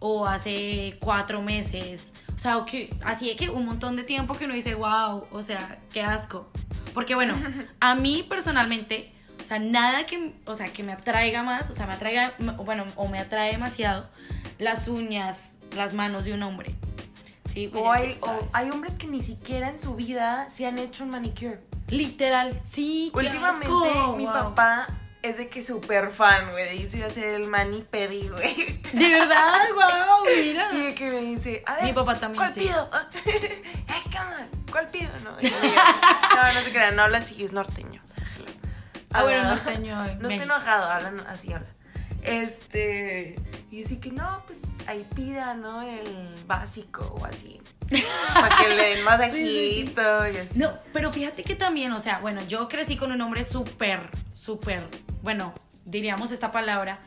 o 0.01 0.27
hace 0.27 0.97
cuatro 1.01 1.43
meses. 1.43 2.03
O 2.37 2.39
sea, 2.39 2.65
que, 2.65 2.95
así 3.05 3.29
de 3.29 3.37
que 3.37 3.51
un 3.51 3.67
montón 3.67 3.97
de 3.97 4.05
tiempo 4.05 4.35
que 4.35 4.45
uno 4.45 4.55
dice, 4.55 4.75
wow, 4.75 5.27
o 5.33 5.43
sea, 5.43 5.81
qué 5.93 6.03
asco. 6.03 6.49
Porque 6.95 7.15
bueno, 7.15 7.35
a 7.81 7.95
mí 7.95 8.25
personalmente, 8.29 9.11
o 9.41 9.45
sea, 9.45 9.59
nada 9.59 10.07
que, 10.07 10.33
o 10.47 10.55
sea, 10.55 10.73
que 10.73 10.83
me 10.83 10.93
atraiga 10.93 11.43
más, 11.43 11.71
o 11.71 11.75
sea, 11.75 11.87
me 11.87 11.95
atraiga, 11.95 12.35
bueno, 12.65 12.85
o 12.97 13.09
me 13.09 13.19
atrae 13.19 13.53
demasiado 13.53 14.09
las 14.59 14.89
uñas, 14.89 15.51
las 15.75 15.95
manos 15.95 16.25
de 16.25 16.35
un 16.35 16.43
hombre. 16.43 16.75
Sí, 17.45 17.67
pues 17.67 17.83
O 17.83 17.91
hay, 17.91 18.17
o 18.21 18.47
hay 18.53 18.71
hombres 18.71 18.95
que 18.95 19.07
ni 19.07 19.23
siquiera 19.23 19.71
en 19.71 19.81
su 19.81 19.95
vida 19.95 20.49
se 20.51 20.67
han 20.67 20.79
hecho 20.79 21.05
un 21.05 21.11
manicure. 21.11 21.61
Literal, 21.91 22.61
sí. 22.65 23.11
Últimamente 23.15 23.67
asco, 23.67 24.17
mi 24.17 24.25
wow. 24.25 24.33
papá 24.35 24.87
es 25.23 25.37
de 25.37 25.49
que 25.49 25.63
súper 25.63 26.11
fan, 26.11 26.53
güey. 26.53 26.79
Dice 26.85 27.05
hacer 27.05 27.29
el 27.29 27.47
mani 27.49 27.83
pedi, 27.83 28.29
güey. 28.29 28.81
De 28.93 29.09
verdad, 29.09 29.55
wow, 29.75 30.27
mira. 30.37 30.71
Sí, 30.71 30.83
de 30.83 30.95
que 30.95 31.11
me 31.11 31.21
dice, 31.21 31.63
a 31.67 31.75
ver, 31.77 31.85
Mi 31.85 31.93
papá 31.93 32.15
también, 32.19 32.37
¿cuál 32.43 32.55
sí. 32.55 32.61
pido? 32.61 32.91
Ay. 33.89 34.03
¿Cuál 34.71 34.89
pido? 34.89 35.11
No, 35.25 35.31
no, 35.33 36.53
no 36.53 36.61
se 36.61 36.71
crean, 36.71 36.95
no 36.97 37.03
habla 37.03 37.19
así, 37.19 37.43
es 37.43 37.53
norteño. 37.53 38.03
Ah, 39.13 39.23
bueno, 39.23 39.41
habla- 39.41 39.55
norteño, 39.55 39.97
No 39.97 40.29
estoy 40.29 40.41
enojado, 40.45 40.91
hablan 40.91 41.21
así, 41.29 41.53
habla. 41.53 41.69
Este, 42.23 43.37
y 43.71 43.85
así 43.85 43.97
que 43.99 44.11
no, 44.11 44.43
pues 44.47 44.61
ahí 44.87 45.07
pida, 45.15 45.55
¿no? 45.55 45.83
El 45.83 46.35
básico 46.47 47.17
o 47.21 47.25
así. 47.25 47.61
Para 48.35 48.57
que 48.59 48.75
le 48.75 48.89
den 48.95 49.05
más 49.05 49.21
sí, 49.33 49.85
sí. 49.87 49.95
y 49.95 50.37
así. 50.39 50.59
No, 50.59 50.73
pero 50.93 51.13
fíjate 51.13 51.43
que 51.43 51.55
también, 51.55 51.93
o 51.93 52.01
sea, 52.01 52.19
bueno, 52.21 52.41
yo 52.49 52.69
crecí 52.69 52.97
con 52.97 53.13
un 53.13 53.21
hombre 53.21 53.45
súper, 53.45 54.09
súper, 54.33 54.87
bueno, 55.23 55.53
diríamos 55.85 56.33
esta 56.33 56.51
palabra, 56.51 56.99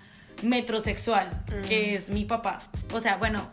metrosexual, 0.44 1.30
Mm. 1.48 1.68
que 1.68 1.96
es 1.96 2.10
mi 2.10 2.26
papá. 2.26 2.60
O 2.94 3.00
sea, 3.00 3.18
bueno, 3.18 3.48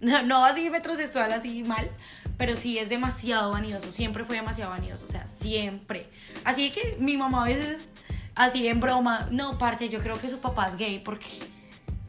no, 0.00 0.22
no 0.24 0.44
así 0.44 0.70
metrosexual, 0.70 1.32
así 1.32 1.64
mal, 1.64 1.88
pero 2.36 2.54
sí 2.56 2.78
es 2.78 2.88
demasiado 2.88 3.50
vanidoso, 3.50 3.92
siempre 3.92 4.24
fue 4.24 4.36
demasiado 4.36 4.70
vanidoso, 4.70 5.04
o 5.04 5.08
sea, 5.08 5.26
siempre. 5.26 6.08
Así 6.44 6.70
que 6.70 6.96
mi 7.00 7.16
mamá 7.16 7.42
a 7.44 7.48
veces, 7.48 7.88
así 8.34 8.68
en 8.68 8.80
broma, 8.80 9.26
no, 9.30 9.58
parce, 9.58 9.88
yo 9.88 10.00
creo 10.00 10.20
que 10.20 10.28
su 10.28 10.38
papá 10.38 10.68
es 10.68 10.76
gay, 10.76 10.98
porque... 11.00 11.26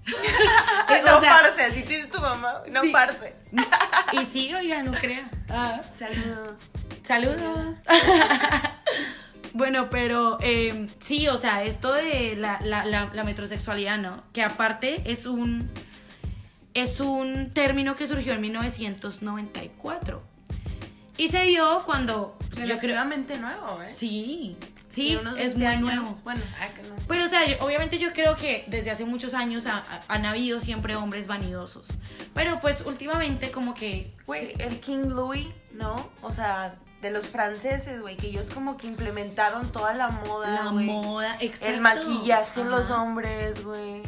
no, 1.06 1.18
o 1.18 1.22
sea, 1.22 1.39
parce, 1.42 1.63
así 1.63 1.84
tiene 1.84 2.08
tu 2.08 2.20
mamá. 2.20 2.62
No, 2.72 2.82
Sí. 2.82 2.89
parce. 2.92 3.36
y 4.13 4.25
sí, 4.25 4.54
oiga, 4.54 4.84
no 4.84 4.92
crea. 4.94 5.30
Ah. 5.50 5.82
Saludos. 5.98 6.50
Saludos. 7.04 7.78
bueno, 9.54 9.89
pero 9.89 10.38
eh, 10.42 10.88
sí, 11.00 11.28
o 11.28 11.38
sea, 11.38 11.63
esto 11.63 11.94
de 11.94 12.36
la, 12.36 12.60
la, 12.62 12.86
la, 12.86 13.10
la 13.13 13.24
metrosexualidad, 13.24 13.98
¿no? 13.98 14.24
Que 14.34 14.44
aparte 14.44 15.01
es 15.06 15.25
un, 15.25 15.70
es 16.74 17.00
un 17.00 17.51
término 17.54 17.96
que 17.96 18.08
surgió 18.08 18.34
en 18.34 18.42
1994. 18.42 20.22
Y 21.18 21.28
se 21.28 21.44
dio 21.44 21.84
cuando, 21.86 22.38
pues, 22.39 22.51
yo 22.51 22.78
creo... 22.78 22.80
Relativamente 22.80 23.38
nuevo, 23.39 23.82
¿eh? 23.84 23.89
Sí, 23.94 24.56
sí, 24.89 25.13
es 25.38 25.55
20 25.55 25.58
muy 25.58 25.65
años. 25.67 25.81
nuevo. 25.81 26.19
Bueno, 26.24 26.41
ah, 26.60 26.67
no. 26.89 26.96
Pero, 27.08 27.24
o 27.25 27.27
sea, 27.27 27.46
yo- 27.46 27.58
obviamente 27.65 27.98
yo 28.00 28.12
creo 28.13 28.36
que 28.36 28.65
desde 28.67 28.91
hace 28.91 29.05
muchos 29.05 29.34
años 29.34 29.65
ha- 29.65 29.77
ha- 29.89 30.01
han 30.13 30.25
habido 30.25 30.60
siempre 30.60 30.96
hombres 30.96 31.27
vanidosos. 31.27 31.88
Pero 32.34 32.60
pues 32.60 32.81
últimamente 32.86 33.51
como 33.51 33.74
que... 33.74 34.13
Güey, 34.25 34.53
el 34.60 34.79
King 34.79 35.10
Louis, 35.10 35.48
¿no? 35.74 36.10
O 36.22 36.31
sea, 36.34 36.75
de 37.01 37.12
los 37.12 37.27
franceses, 37.27 38.01
güey, 38.01 38.17
que 38.17 38.27
ellos 38.27 38.50
como 38.53 38.75
que 38.77 38.88
implementaron 38.88 39.72
toda 39.72 39.93
la 39.93 40.10
moda, 40.10 40.50
la 40.65 40.72
moda, 40.72 41.38
exacto. 41.39 41.74
El 41.75 41.81
maquillaje 41.81 42.60
en 42.62 42.69
los 42.72 42.89
hombres, 42.91 43.63
güey. 43.63 44.03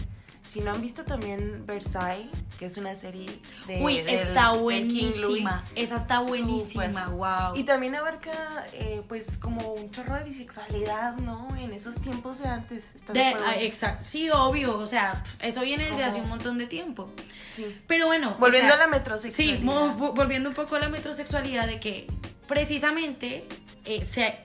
Si 0.52 0.60
no 0.60 0.72
han 0.72 0.82
visto 0.82 1.06
también 1.06 1.66
Versailles, 1.66 2.28
que 2.60 2.66
es 2.66 2.76
una 2.76 2.94
serie 2.98 3.28
de. 3.68 3.82
Uy, 3.82 4.02
del- 4.02 4.10
está 4.10 4.52
buenísima. 4.52 5.64
Esa 5.76 5.96
está 5.96 6.20
buenísima, 6.20 7.08
wow. 7.08 7.56
Y 7.56 7.64
también 7.64 7.96
abarca, 7.96 8.66
eh, 8.74 9.02
pues, 9.08 9.38
como 9.38 9.66
un 9.74 9.92
chorro 9.92 10.16
de 10.18 10.26
bisexualidad, 10.26 11.16
¿no? 11.20 11.48
En 11.56 11.72
esos 11.72 11.96
tiempos 12.02 12.40
de 12.40 12.50
antes. 12.50 12.84
¿estás 12.94 13.14
de 13.14 13.24
ah, 13.24 13.56
exacto. 13.60 14.06
Sí, 14.06 14.30
obvio. 14.30 14.78
O 14.78 14.88
sea, 14.88 15.24
eso 15.40 15.62
viene 15.62 15.86
desde 15.86 16.04
hace 16.04 16.20
un 16.20 16.28
montón 16.28 16.58
de 16.58 16.68
tiempo. 16.68 17.10
Sí. 17.56 17.74
Pero 17.88 18.08
bueno. 18.08 18.32
o 18.32 18.40
Volviendo 18.40 18.76
sea, 18.76 18.84
a 18.84 18.88
la 18.88 18.94
Sí, 18.94 19.00
metrosexualidad. 19.00 19.62
vo- 19.98 20.14
volviendo 20.14 20.50
un 20.50 20.56
poco 20.56 20.76
a 20.76 20.80
la 20.80 20.90
metrosexualidad, 20.90 21.66
de 21.66 21.80
que 21.80 22.08
precisamente 22.48 23.48
eh, 23.86 24.04
se. 24.04 24.38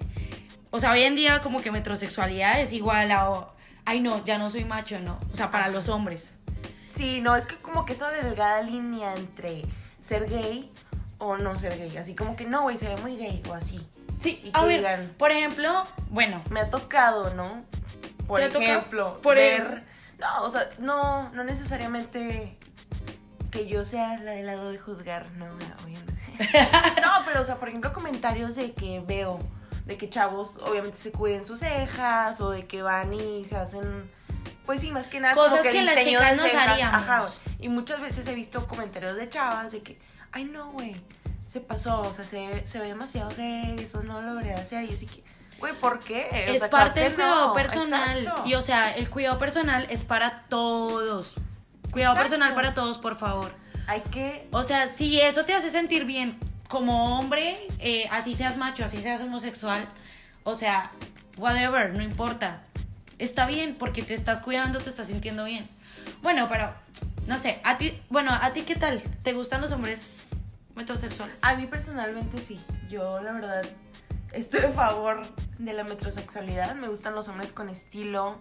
O 0.70 0.78
sea, 0.78 0.92
hoy 0.92 1.02
en 1.02 1.16
día, 1.16 1.40
como 1.42 1.60
que 1.62 1.70
metrosexualidad 1.72 2.60
es 2.60 2.72
igual 2.72 3.10
a. 3.10 3.48
Ay, 3.86 4.00
no, 4.00 4.22
ya 4.24 4.36
no 4.36 4.50
soy 4.50 4.64
macho, 4.64 4.98
no. 5.00 5.18
O 5.32 5.36
sea, 5.36 5.50
para 5.50 5.68
los 5.68 5.88
hombres. 5.88 6.38
Sí, 6.94 7.20
no, 7.22 7.34
es 7.36 7.46
que 7.46 7.56
como 7.56 7.86
que 7.86 7.92
esa 7.94 8.10
delgada 8.10 8.60
línea 8.62 9.14
entre 9.14 9.62
ser 10.02 10.28
gay 10.28 10.70
o 11.18 11.36
no 11.36 11.54
ser 11.58 11.78
gay. 11.78 11.96
Así 11.96 12.14
como 12.14 12.36
que 12.36 12.44
no, 12.44 12.62
güey, 12.62 12.76
se 12.78 12.88
ve 12.88 12.96
muy 13.00 13.16
gay 13.16 13.42
o 13.48 13.54
así. 13.54 13.86
Sí, 14.18 14.40
Y 14.44 14.50
a 14.52 14.60
que 14.60 14.66
ver, 14.66 14.80
digan- 14.82 15.12
por 15.16 15.30
ejemplo, 15.30 15.84
bueno, 16.10 16.42
Me 16.50 16.60
ha 16.60 16.68
tocado, 16.70 17.32
¿no? 17.34 17.64
Por 18.26 18.40
ejemplo, 18.40 19.20
Por 19.22 19.36
ver. 19.36 19.82
No, 20.18 20.44
o 20.44 20.50
sea, 20.50 20.68
no, 20.78 21.28
no 21.30 21.44
necesariamente 21.44 22.56
que 23.50 23.68
yo 23.68 23.84
sea 23.84 24.18
la 24.18 24.32
del 24.32 24.46
lado 24.46 24.70
de 24.70 24.78
juzgar, 24.78 25.30
no, 25.32 25.46
obviamente. 25.84 26.12
no, 27.02 27.10
pero, 27.26 27.42
o 27.42 27.44
sea, 27.44 27.56
por 27.56 27.68
ejemplo, 27.68 27.92
comentarios 27.92 28.56
de 28.56 28.72
que 28.72 29.00
veo, 29.06 29.38
de 29.86 29.96
que 29.96 30.10
chavos 30.10 30.58
obviamente 30.58 30.98
se 30.98 31.12
cuiden 31.12 31.46
sus 31.46 31.60
cejas, 31.60 32.40
o 32.40 32.50
de 32.50 32.66
que 32.66 32.82
van 32.82 33.14
y 33.14 33.44
se 33.44 33.56
hacen. 33.56 34.10
Pues 34.66 34.80
sí, 34.80 34.90
más 34.90 35.06
que 35.06 35.20
nada 35.20 35.34
Cosas 35.34 35.50
como 35.52 35.62
que, 35.62 35.70
que 35.70 35.78
el 35.78 35.86
las 35.86 36.04
chicas 36.04 36.30
de 36.32 36.36
nos 36.36 36.46
cejas. 36.50 36.68
haríamos. 36.68 36.96
Ajá, 36.96 37.20
güey. 37.20 37.32
Y 37.60 37.68
muchas 37.68 38.00
veces 38.00 38.26
he 38.26 38.34
visto 38.34 38.66
comentarios 38.66 39.16
de 39.16 39.28
chavas 39.28 39.70
de 39.72 39.80
que, 39.80 39.96
ay 40.32 40.44
no, 40.44 40.72
güey, 40.72 40.96
se 41.48 41.60
pasó, 41.60 42.00
o 42.00 42.14
sea, 42.14 42.24
se, 42.24 42.66
se 42.66 42.80
ve 42.80 42.88
demasiado 42.88 43.30
gay, 43.36 43.76
eso 43.78 44.02
no 44.02 44.20
lo 44.20 44.30
debería 44.34 44.56
hacer. 44.56 44.84
Y 44.90 44.92
así 44.94 45.06
que, 45.06 45.22
güey, 45.60 45.72
¿por 45.74 46.00
qué? 46.00 46.28
O 46.48 46.52
es 46.52 46.58
sea, 46.60 46.68
parte 46.68 47.00
del 47.00 47.14
cuidado 47.14 47.48
no, 47.48 47.54
personal. 47.54 48.18
exacto. 48.18 48.42
Y 48.44 48.54
o 48.54 48.60
sea, 48.60 48.90
el 48.90 49.08
cuidado 49.08 49.38
personal 49.38 49.86
es 49.88 50.02
para 50.02 50.42
todos. 50.48 51.34
Cuidado 51.92 52.14
Exacto. 52.14 52.30
personal 52.30 52.54
para 52.54 52.74
todos, 52.74 52.98
por 52.98 53.16
favor. 53.16 53.54
Hay 53.86 54.00
que. 54.00 54.48
O 54.50 54.64
sea, 54.64 54.88
si 54.88 55.20
eso 55.20 55.44
te 55.44 55.54
hace 55.54 55.70
sentir 55.70 56.04
bien 56.04 56.38
como 56.68 57.18
hombre, 57.18 57.56
eh, 57.78 58.08
así 58.10 58.34
seas 58.34 58.56
macho, 58.56 58.84
así 58.84 59.00
seas 59.00 59.20
homosexual, 59.20 59.86
o 60.44 60.54
sea, 60.54 60.90
whatever, 61.36 61.94
no 61.94 62.02
importa. 62.02 62.62
Está 63.18 63.46
bien 63.46 63.76
porque 63.78 64.02
te 64.02 64.14
estás 64.14 64.40
cuidando, 64.40 64.78
te 64.78 64.90
estás 64.90 65.06
sintiendo 65.06 65.44
bien. 65.44 65.68
Bueno, 66.22 66.48
pero 66.48 66.72
no 67.26 67.38
sé, 67.38 67.60
a 67.64 67.78
ti, 67.78 68.00
bueno, 68.10 68.30
a 68.32 68.52
ti 68.52 68.62
qué 68.62 68.74
tal? 68.74 69.00
¿Te 69.22 69.32
gustan 69.32 69.60
los 69.60 69.72
hombres 69.72 70.26
metrosexuales? 70.74 71.38
A 71.42 71.56
mí 71.56 71.66
personalmente 71.66 72.38
sí. 72.38 72.60
Yo, 72.88 73.20
la 73.20 73.32
verdad, 73.32 73.64
estoy 74.32 74.60
a 74.60 74.70
favor 74.70 75.26
de 75.58 75.72
la 75.72 75.84
metrosexualidad. 75.84 76.74
Me 76.76 76.88
gustan 76.88 77.14
los 77.14 77.28
hombres 77.28 77.52
con 77.52 77.68
estilo. 77.68 78.38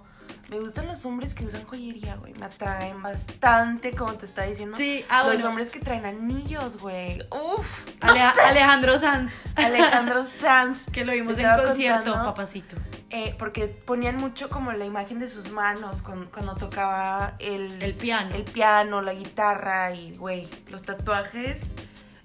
Me 0.50 0.60
gustan 0.60 0.86
los 0.88 1.04
hombres 1.06 1.34
que 1.34 1.44
usan 1.46 1.66
joyería, 1.66 2.16
güey. 2.18 2.34
Me 2.36 2.46
atraen 2.46 3.02
bastante, 3.02 3.94
como 3.96 4.14
te 4.14 4.26
está 4.26 4.44
diciendo. 4.44 4.78
Sí, 4.78 5.04
ah, 5.10 5.24
los 5.24 5.34
bueno. 5.34 5.50
hombres 5.50 5.70
que 5.72 5.80
traen 5.80 6.06
anillos, 6.06 6.78
güey. 6.80 7.22
Uf. 7.32 7.68
Aleja- 8.02 8.34
Alejandro 8.48 8.98
Sanz, 8.98 9.32
Alejandro 9.56 10.24
Sanz. 10.40 10.86
que 10.92 11.04
lo 11.04 11.14
vimos 11.14 11.38
en 11.40 11.46
concierto, 11.50 12.04
contando, 12.04 12.30
papacito. 12.30 12.76
eh, 13.10 13.36
porque 13.40 13.68
ponían 13.68 14.18
mucho 14.18 14.50
como 14.50 14.72
la 14.72 14.86
imagen 14.86 15.20
de 15.20 15.30
sus 15.30 15.52
manos 15.52 16.02
cuando, 16.04 16.30
cuando 16.32 16.54
tocaba 16.56 17.34
el, 17.40 17.82
El 17.82 17.96
piano. 17.96 18.36
el 18.36 18.44
piano, 18.44 19.02
la 19.02 19.14
guitarra 19.14 19.94
y, 19.96 20.16
güey, 20.16 20.48
los 20.70 20.84
tatuajes, 20.84 21.58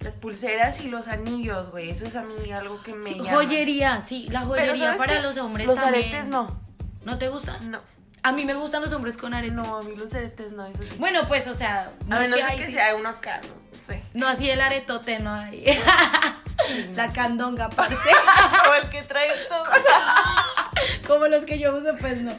las 0.01 0.15
pulseras 0.15 0.81
y 0.85 0.89
los 0.89 1.09
anillos, 1.09 1.71
güey. 1.71 1.89
Eso 1.91 2.05
es 2.05 2.17
a 2.17 2.23
mí 2.23 2.53
algo 2.53 2.83
que 2.83 2.93
me 2.95 3.03
Sí, 3.03 3.15
llama. 3.17 3.31
joyería, 3.33 4.01
sí, 4.03 4.29
la 4.31 4.41
joyería 4.43 4.77
¿sabes 4.77 4.99
para 4.99 5.17
qué? 5.17 5.23
los 5.23 5.37
hombres 5.39 5.67
Los 5.67 5.77
también. 5.81 6.05
aretes 6.05 6.29
no. 6.29 6.61
¿No 7.05 7.19
te 7.19 7.29
gustan? 7.29 7.71
No, 7.71 7.81
A 8.23 8.33
mí 8.33 8.45
me 8.45 8.55
gustan 8.55 8.83
los 8.83 8.93
hombres 8.93 9.17
con 9.17 9.33
aretes. 9.35 9.55
no, 9.57 9.79
a 9.79 9.83
mí 9.83 9.95
los 9.97 10.13
aretes 10.15 10.53
no. 10.53 10.67
Eso 10.67 10.83
sí. 10.83 10.97
Bueno, 10.99 11.27
pues, 11.27 11.47
o 11.47 11.55
sea, 11.55 11.91
no 12.07 12.17
a 12.17 12.25
es 12.25 12.29
menos 12.31 12.51
que, 12.51 12.57
que 12.57 12.67
sí. 12.67 12.73
sea 12.73 12.95
uno 12.95 13.09
acá, 13.09 13.41
no 13.43 13.79
sé. 13.81 14.03
No 14.15 14.29
así 14.29 14.51
el 14.51 14.61
aretote, 14.61 15.19
no 15.21 15.33
hay. 15.35 15.65
La 16.95 17.11
candonga, 17.13 17.71
parce. 17.71 17.95
o 18.71 18.75
el 18.75 18.91
que 18.91 19.03
trae 19.03 19.29
esto. 19.33 19.55
Como 21.07 21.27
los 21.27 21.45
que 21.45 21.59
yo 21.59 21.75
uso, 21.77 21.97
pues 21.99 22.23
no. 22.23 22.33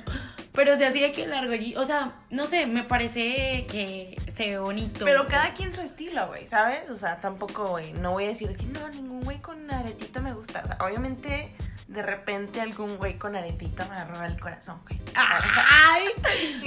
Pero 0.54 0.78
de 0.78 0.86
así 0.86 1.00
de 1.00 1.12
que 1.14 1.26
largo, 1.28 1.54
y- 1.56 1.76
o 1.76 1.86
sea, 1.86 2.12
no 2.30 2.46
sé, 2.46 2.66
me 2.66 2.84
parece 2.84 3.66
que 3.70 4.22
se 4.36 4.48
ve 4.50 4.60
bonito. 4.60 5.06
Pero 5.06 5.28
cada 5.28 5.54
quien 5.54 5.74
su 5.74 5.82
estilo, 5.82 6.28
güey, 6.28 6.48
¿sabes? 6.48 6.90
O 6.90 6.96
sea, 6.98 7.20
tampoco, 7.22 7.68
güey, 7.70 7.94
no 7.94 8.12
voy 8.12 8.26
a 8.26 8.28
decir 8.28 8.56
que 8.58 8.66
no, 8.66 8.88
ningún 8.90 9.24
güey 9.24 9.40
con 9.40 9.70
aretito 9.72 10.22
me 10.22 10.34
gusta. 10.34 10.62
O 10.64 10.68
sea, 10.68 10.78
obviamente, 10.82 11.52
de 11.92 12.02
repente 12.02 12.62
algún 12.62 12.98
güey 12.98 13.18
con 13.18 13.36
aretito 13.36 13.84
me 13.90 14.04
roba 14.06 14.26
el 14.26 14.40
corazón, 14.40 14.80
güey. 14.88 15.00
¡Ay! 15.16 16.04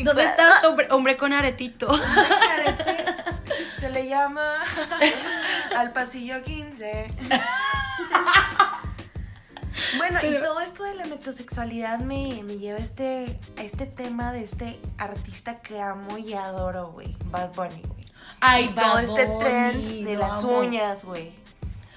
¿Dónde 0.04 0.25
estás, 0.25 0.62
hombre, 0.64 0.87
hombre 0.90 1.16
con 1.16 1.33
aretito? 1.33 1.90
Arete 1.90 3.07
se 3.81 3.90
le 3.90 4.07
llama 4.09 4.62
al 5.76 5.93
pasillo 5.93 6.43
15. 6.43 7.07
Bueno, 9.97 10.21
y 10.23 10.40
todo 10.40 10.61
esto 10.61 10.85
de 10.85 10.95
la 10.95 11.04
metrosexualidad 11.07 11.99
me, 11.99 12.43
me 12.45 12.59
lleva 12.59 12.78
a 12.78 12.83
este, 12.83 13.38
a 13.59 13.62
este 13.62 13.87
tema 13.87 14.33
de 14.33 14.45
este 14.45 14.78
artista 14.99 15.61
que 15.61 15.81
amo 15.81 16.16
y 16.16 16.33
adoro, 16.35 16.93
güey. 16.93 17.16
Bad 17.26 17.54
Bunny, 17.54 17.83
güey. 17.83 18.07
Ay, 18.40 18.64
Y 18.66 18.69
todo 18.69 18.95
Bad 18.95 19.02
este 19.04 19.25
Bunny, 19.26 19.45
trend 19.45 20.07
de 20.07 20.14
lo 20.14 20.21
las 20.21 20.45
amo. 20.45 20.59
uñas, 20.61 21.04
güey. 21.04 21.33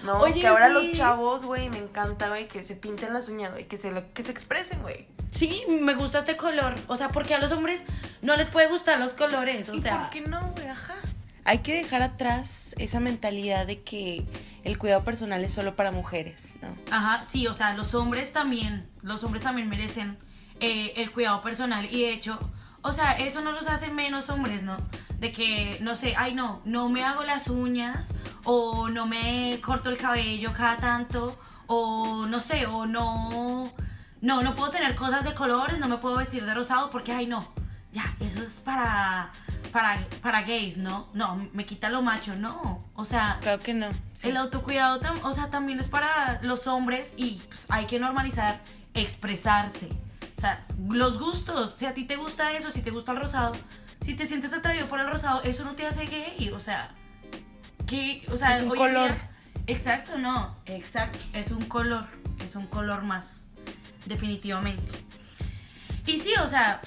No, 0.04 0.20
Oye, 0.20 0.42
que 0.42 0.48
ahora 0.48 0.68
sí. 0.68 0.74
los 0.74 0.92
chavos, 0.94 1.44
güey, 1.44 1.70
me 1.70 1.78
encanta, 1.80 2.30
güey, 2.30 2.48
que 2.48 2.64
se 2.64 2.76
pinten 2.76 3.14
las 3.14 3.28
uñas, 3.30 3.52
güey, 3.52 3.66
que 3.66 3.78
se, 3.78 3.92
lo- 3.92 4.14
que 4.14 4.24
se 4.24 4.32
expresen, 4.32 4.82
güey. 4.82 5.08
Sí, 5.32 5.64
me 5.82 5.96
gusta 5.96 6.20
este 6.20 6.38
color. 6.38 6.76
O 6.88 6.96
sea, 6.96 7.10
porque 7.10 7.34
a 7.36 7.40
los 7.40 7.52
hombres 7.52 7.82
no 8.22 8.36
les 8.36 8.48
puede 8.50 8.68
gustar 8.68 9.00
los 9.00 9.14
colores. 9.14 9.70
O 9.70 9.74
¿Y 9.74 9.82
sea, 9.82 10.02
por 10.02 10.10
qué 10.12 10.22
no, 10.22 10.40
güey? 10.52 10.68
Ajá. 10.68 10.96
Hay 11.46 11.60
que 11.60 11.74
dejar 11.76 12.02
atrás 12.02 12.76
esa 12.78 13.00
mentalidad 13.00 13.66
de 13.66 13.82
que 13.82 14.26
el 14.64 14.78
cuidado 14.78 15.04
personal 15.04 15.44
es 15.44 15.54
solo 15.54 15.76
para 15.76 15.92
mujeres, 15.92 16.56
¿no? 16.62 16.68
Ajá, 16.92 17.24
sí, 17.24 17.48
o 17.48 17.54
sea, 17.54 17.74
los 17.74 17.96
hombres 17.96 18.34
también, 18.34 18.86
los 19.02 19.24
hombres 19.24 19.44
también 19.44 19.70
merecen 19.70 20.18
eh, 20.60 20.94
el 20.98 21.10
cuidado 21.12 21.42
personal 21.42 21.86
y 21.86 22.02
de 22.02 22.12
hecho, 22.12 22.38
o 22.82 22.92
sea, 22.92 23.14
eso 23.14 23.42
no 23.42 23.52
los 23.54 23.68
hace 23.68 23.90
menos 23.92 24.30
hombres, 24.30 24.62
¿no? 24.64 24.76
De 25.20 25.32
que, 25.32 25.78
no 25.82 25.96
sé, 25.96 26.16
ay 26.18 26.36
no, 26.36 26.62
no 26.66 26.90
me 26.90 27.04
hago 27.06 27.24
las 27.24 27.48
uñas 27.48 28.10
o 28.50 28.88
no 28.90 29.06
me 29.06 29.60
corto 29.62 29.90
el 29.90 29.98
cabello 29.98 30.54
cada 30.56 30.78
tanto 30.78 31.38
o 31.68 32.26
no 32.28 32.40
sé, 32.40 32.66
o 32.66 32.86
no, 32.86 33.70
no, 34.22 34.42
no 34.42 34.56
puedo 34.56 34.72
tener 34.72 34.96
cosas 34.96 35.26
de 35.26 35.34
colores, 35.34 35.78
no 35.80 35.90
me 35.90 35.98
puedo 35.98 36.16
vestir 36.16 36.46
de 36.46 36.54
rosado 36.54 36.90
porque, 36.90 37.12
ay 37.12 37.28
no, 37.28 37.46
ya, 37.92 38.06
eso 38.22 38.42
es 38.42 38.62
para, 38.64 39.32
para, 39.74 40.00
para 40.22 40.44
gays, 40.44 40.78
¿no? 40.78 41.08
No, 41.14 41.36
me 41.52 41.66
quita 41.66 41.90
lo 41.90 42.02
macho, 42.02 42.36
no, 42.38 42.80
o 42.96 43.04
sea... 43.04 43.38
Claro 43.42 43.60
que 43.62 43.74
no. 43.74 43.90
sí. 44.14 44.30
El 44.30 44.38
autocuidado, 44.38 45.02
tam- 45.02 45.20
o 45.24 45.34
sea, 45.34 45.50
también 45.50 45.80
es 45.82 45.90
para 45.90 46.40
los 46.42 46.68
hombres 46.68 47.12
y 47.18 47.42
pues, 47.50 47.66
hay 47.68 47.86
que 47.86 48.00
normalizar 48.00 48.62
expresarse. 48.94 49.90
O 50.38 50.40
sea, 50.42 50.66
los 50.88 51.20
gustos, 51.20 51.74
si 51.76 51.86
a 51.86 51.94
ti 51.94 52.06
te 52.06 52.16
gusta 52.16 52.52
eso, 52.54 52.72
si 52.72 52.82
te 52.82 52.92
gusta 52.92 53.12
el 53.12 53.20
rosado, 53.20 53.52
si 54.02 54.14
te 54.16 54.26
sientes 54.28 54.54
atraído 54.54 54.88
por 54.88 55.00
el 55.02 55.10
rosado, 55.12 55.42
eso 55.44 55.66
no 55.66 55.74
te 55.74 55.86
hace 55.88 56.06
gay, 56.06 56.50
o 56.56 56.60
sea, 56.60 56.92
que, 57.88 58.26
o 58.32 58.38
sea, 58.38 58.58
Es 58.58 58.64
un 58.64 58.70
color. 58.70 58.92
día- 59.14 59.30
exacto, 59.68 60.18
no, 60.18 60.56
exacto, 60.66 61.18
es 61.34 61.52
un 61.52 61.66
color, 61.66 62.06
es 62.46 62.56
un 62.56 62.68
color 62.68 63.04
más, 63.04 63.42
definitivamente. 64.06 64.84
Y 66.06 66.20
sí, 66.20 66.34
o 66.44 66.48
sea, 66.48 66.80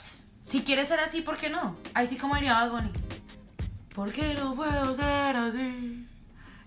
si 0.43 0.63
quieres 0.63 0.89
ser 0.89 1.01
así, 1.01 1.21
¿por 1.23 1.37
qué 1.37 1.51
no? 1.51 1.77
Ahí 1.95 2.07
sí 2.07 2.17
como 2.17 2.35
diría 2.37 2.55
Bad 2.55 2.71
Bunny. 2.71 2.91
¿Por 3.95 4.13
qué 4.13 4.35
no 4.35 4.55
puedo 4.55 4.95
ser 4.97 5.37
así? 5.37 6.07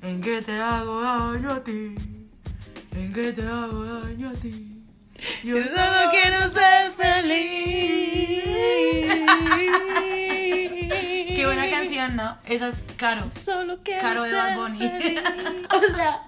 ¿En 0.02 0.22
qué 0.22 0.42
te 0.42 0.60
hago 0.60 1.02
daño 1.02 1.52
a 1.52 1.64
ti? 1.64 1.96
¿En 2.92 3.14
qué 3.14 3.32
te 3.32 3.42
hago 3.48 3.84
daño 4.02 4.30
a 4.30 4.34
ti? 4.34 4.70
Yo 5.44 5.56
solo 5.64 6.12
quiero 6.12 6.52
ser 6.54 6.92
feliz. 6.92 7.93
¿No? 12.10 12.38
Esa 12.46 12.70
es 12.70 12.76
Caro. 12.98 13.30
Solo 13.32 13.80
quiero 13.84 14.02
Caro 14.02 14.24
de 14.24 14.34
Bad 14.34 14.56
Bunny. 14.58 14.86
o 15.70 15.96
sea, 15.96 16.22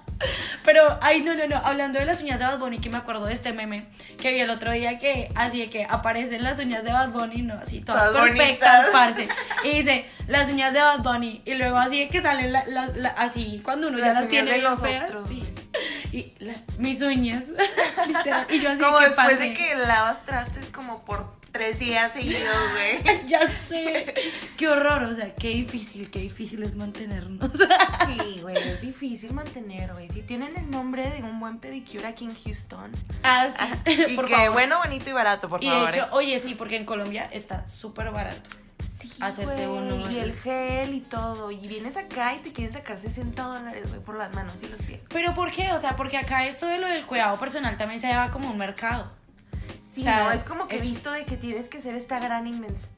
pero, 0.64 0.98
ay, 1.02 1.20
no, 1.22 1.34
no, 1.34 1.46
no. 1.46 1.56
Hablando 1.58 1.98
de 1.98 2.06
las 2.06 2.20
uñas 2.22 2.38
de 2.38 2.46
Bad 2.46 2.58
Bunny, 2.58 2.78
que 2.78 2.88
me 2.88 2.96
acuerdo 2.96 3.26
de 3.26 3.34
este 3.34 3.52
meme 3.52 3.86
que 4.20 4.32
vi 4.32 4.40
el 4.40 4.48
otro 4.50 4.72
día 4.72 4.98
que 4.98 5.30
así 5.34 5.58
de 5.60 5.68
que 5.70 5.84
aparecen 5.84 6.42
las 6.42 6.58
uñas 6.58 6.84
de 6.84 6.92
Bad 6.92 7.10
Bunny, 7.10 7.42
¿no? 7.42 7.54
Así 7.54 7.80
todas 7.80 8.06
Todas 8.06 8.22
perfectas, 8.22 8.86
bonitas. 8.92 8.92
parce. 8.92 9.28
Y 9.64 9.78
dice, 9.78 10.06
las 10.26 10.48
uñas 10.48 10.72
de 10.72 10.80
Bad 10.80 11.00
Bunny. 11.00 11.42
Y 11.44 11.54
luego 11.54 11.76
así 11.76 12.00
de 12.00 12.08
que 12.08 12.22
salen 12.22 12.52
la- 12.52 12.64
la- 12.66 12.88
la- 12.88 13.10
así, 13.10 13.60
cuando 13.62 13.88
uno 13.88 13.98
ya 13.98 14.12
Las 14.14 14.28
tiene 14.28 14.52
de 14.52 14.58
los 14.62 14.80
feas. 14.80 15.04
otros. 15.04 15.28
Sí. 15.28 15.42
Y 16.12 16.32
mis 16.78 17.02
uñas. 17.02 17.42
Y 18.48 18.60
yo 18.60 18.70
así 18.70 18.80
Como 18.80 18.98
que 18.98 19.06
después 19.06 19.26
parce. 19.28 19.48
de 19.50 19.54
que 19.54 19.74
lavas 19.74 20.24
trastes 20.24 20.70
como 20.70 21.04
por 21.04 21.35
tres 21.56 21.78
días 21.78 22.12
seguidos, 22.12 22.42
güey. 22.72 23.26
ya 23.26 23.40
sé. 23.68 24.14
Qué 24.56 24.68
horror, 24.68 25.02
o 25.04 25.14
sea, 25.14 25.34
qué 25.34 25.48
difícil, 25.48 26.10
qué 26.10 26.20
difícil 26.20 26.62
es 26.62 26.76
mantenernos. 26.76 27.50
Sí, 28.06 28.38
güey, 28.40 28.56
es 28.56 28.80
difícil 28.80 29.32
mantener, 29.32 29.92
güey. 29.92 30.08
Si 30.08 30.22
tienen 30.22 30.56
el 30.56 30.70
nombre 30.70 31.10
de 31.10 31.22
un 31.22 31.40
buen 31.40 31.58
pedicure 31.58 32.06
aquí 32.06 32.24
en 32.24 32.34
Houston. 32.44 32.92
Ah, 33.22 33.48
sí. 33.84 33.92
Y 34.08 34.14
por 34.16 34.26
que 34.26 34.34
favor. 34.34 34.52
bueno, 34.52 34.78
bonito 34.78 35.10
y 35.10 35.12
barato, 35.12 35.48
por 35.48 35.62
Y 35.62 35.68
de 35.68 35.74
favor. 35.74 35.88
hecho, 35.90 36.04
¿eh? 36.04 36.08
oye, 36.12 36.38
sí, 36.38 36.54
porque 36.54 36.76
en 36.76 36.84
Colombia 36.84 37.28
está 37.32 37.66
súper 37.66 38.10
barato. 38.10 38.50
Sí, 39.00 39.10
hacerse 39.20 39.66
güey, 39.66 39.78
uno, 39.78 40.10
Y 40.10 40.18
el 40.18 40.34
gel 40.40 40.94
y 40.94 41.00
todo. 41.00 41.50
Y 41.50 41.66
vienes 41.66 41.96
acá 41.96 42.34
y 42.34 42.38
te 42.38 42.52
quieren 42.52 42.72
sacar 42.72 42.98
60 42.98 43.42
dólares, 43.42 43.88
güey, 43.88 44.00
por 44.00 44.16
las 44.16 44.32
manos 44.34 44.54
y 44.62 44.68
los 44.68 44.80
pies. 44.82 45.00
Pero 45.08 45.34
¿por 45.34 45.50
qué? 45.50 45.72
O 45.72 45.78
sea, 45.78 45.96
porque 45.96 46.16
acá 46.18 46.46
esto 46.46 46.66
de 46.66 46.78
lo 46.78 46.86
del 46.86 47.04
cuidado 47.06 47.38
personal 47.38 47.76
también 47.76 48.00
se 48.00 48.06
lleva 48.06 48.30
como 48.30 48.50
un 48.50 48.58
mercado. 48.58 49.10
Sí, 49.96 50.02
O 50.02 50.04
sea, 50.04 50.24
no, 50.24 50.30
es 50.32 50.44
como 50.44 50.68
que 50.68 50.76
es- 50.76 50.82
visto 50.82 51.10
de 51.10 51.24
que 51.24 51.38
tienes 51.38 51.70
que 51.70 51.78
hacer 51.78 51.94
esta 51.94 52.18
gran 52.20 52.46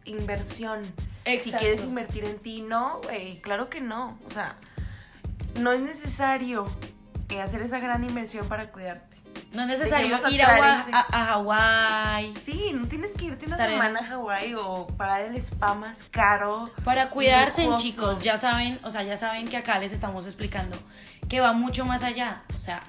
inversión. 0.04 0.82
Si 1.24 1.30
Exacto. 1.32 1.58
quieres 1.61 1.82
invertir 1.84 2.24
en 2.24 2.38
ti, 2.40 2.62
no, 2.62 3.00
güey, 3.04 3.37
claro 3.40 3.70
que 3.70 3.80
no. 3.80 4.18
O 4.26 4.30
sea, 4.32 4.56
no 5.61 5.70
es 5.72 5.80
necesario 5.80 6.66
hacer 7.40 7.62
esa 7.62 7.78
gran 7.78 8.02
inversión 8.02 8.48
para 8.48 8.72
cuidarte. 8.72 9.16
No 9.52 9.62
es 9.62 9.68
necesario 9.68 10.08
Dejemos 10.08 10.32
ir 10.32 10.42
a, 10.42 10.80
ese- 10.80 10.90
a, 10.92 11.06
a 11.12 11.24
Hawái 11.26 12.34
Sí, 12.44 12.72
no 12.74 12.87
tienes 12.88 13.12
que 13.12 13.26
irte 13.26 13.46
una 13.46 13.54
Estar 13.54 13.70
en- 13.70 13.76
semana 13.76 14.00
a 14.00 14.04
Hawái 14.04 14.54
o 14.54 14.88
pagar 14.96 15.22
el 15.22 15.37
spa 15.37 15.74
más 15.74 16.00
caro. 16.11 16.70
para 16.82 17.11
cuidarse, 17.11 17.62
lujoso. 17.64 17.82
chicos. 17.82 18.22
Ya 18.24 18.37
saben, 18.37 18.80
o 18.82 18.90
sea, 18.90 19.04
ya 19.04 19.16
saben 19.16 19.46
que 19.46 19.56
acá 19.56 19.78
les 19.78 19.92
estamos 19.92 20.26
explicando 20.26 20.76
que 21.28 21.40
va 21.40 21.52
mucho 21.52 21.84
más 21.84 22.02
allá. 22.02 22.42
O 22.56 22.58
sea, 22.58 22.80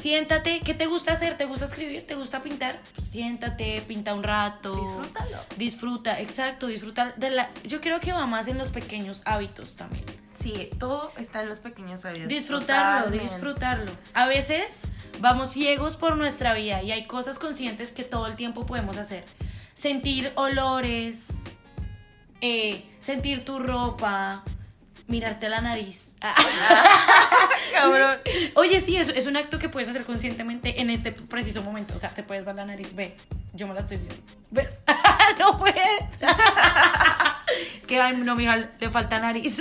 siéntate, 0.00 0.60
¿qué 0.60 0.74
te 0.74 0.86
gusta 0.86 1.12
hacer? 1.12 1.36
¿Te 1.36 1.44
gusta 1.44 1.66
escribir? 1.66 2.06
¿Te 2.06 2.14
gusta 2.14 2.42
pintar? 2.42 2.80
Pues 2.94 3.08
siéntate, 3.08 3.82
pinta 3.86 4.14
un 4.14 4.22
rato. 4.22 4.74
Disfrútalo. 4.74 5.38
Disfruta, 5.56 6.20
exacto, 6.20 6.66
disfruta 6.66 7.12
de 7.16 7.30
la... 7.30 7.50
Yo 7.64 7.80
creo 7.80 8.00
que 8.00 8.12
va 8.12 8.26
más 8.26 8.48
en 8.48 8.58
los 8.58 8.70
pequeños 8.70 9.22
hábitos 9.24 9.76
también. 9.76 10.04
Sí, 10.40 10.70
todo 10.78 11.12
está 11.18 11.42
en 11.42 11.48
los 11.48 11.58
pequeños 11.58 12.04
hábitos. 12.04 12.28
Disfrutarlo, 12.28 13.04
Totalmente. 13.06 13.34
disfrutarlo. 13.34 13.92
A 14.14 14.26
veces 14.26 14.78
vamos 15.20 15.50
ciegos 15.50 15.96
por 15.96 16.16
nuestra 16.16 16.54
vida 16.54 16.82
y 16.82 16.92
hay 16.92 17.06
cosas 17.06 17.38
conscientes 17.38 17.92
que 17.92 18.04
todo 18.04 18.26
el 18.26 18.36
tiempo 18.36 18.64
podemos 18.64 18.96
hacer. 18.98 19.24
Sentir 19.74 20.32
olores, 20.36 21.28
eh, 22.40 22.88
sentir 23.00 23.44
tu 23.44 23.58
ropa, 23.58 24.44
mirarte 25.08 25.48
la 25.48 25.60
nariz. 25.60 26.07
Cabrón. 27.72 28.18
Oye, 28.54 28.80
sí, 28.80 28.96
es, 28.96 29.08
es 29.08 29.26
un 29.26 29.36
acto 29.36 29.58
que 29.58 29.68
puedes 29.68 29.88
hacer 29.88 30.04
conscientemente 30.04 30.80
en 30.80 30.90
este 30.90 31.12
preciso 31.12 31.62
momento. 31.62 31.94
O 31.94 31.98
sea, 31.98 32.10
te 32.10 32.22
puedes 32.22 32.44
ver 32.44 32.54
la 32.54 32.64
nariz. 32.64 32.94
Ve, 32.94 33.14
yo 33.54 33.66
me 33.66 33.74
la 33.74 33.80
estoy 33.80 33.98
viendo. 33.98 34.16
¿Ves? 34.50 34.78
no 35.38 35.58
puedes. 35.58 35.76
es 37.78 37.86
que, 37.86 38.00
ay, 38.00 38.16
no, 38.16 38.34
mija, 38.34 38.56
le 38.56 38.90
falta 38.90 39.20
nariz. 39.20 39.56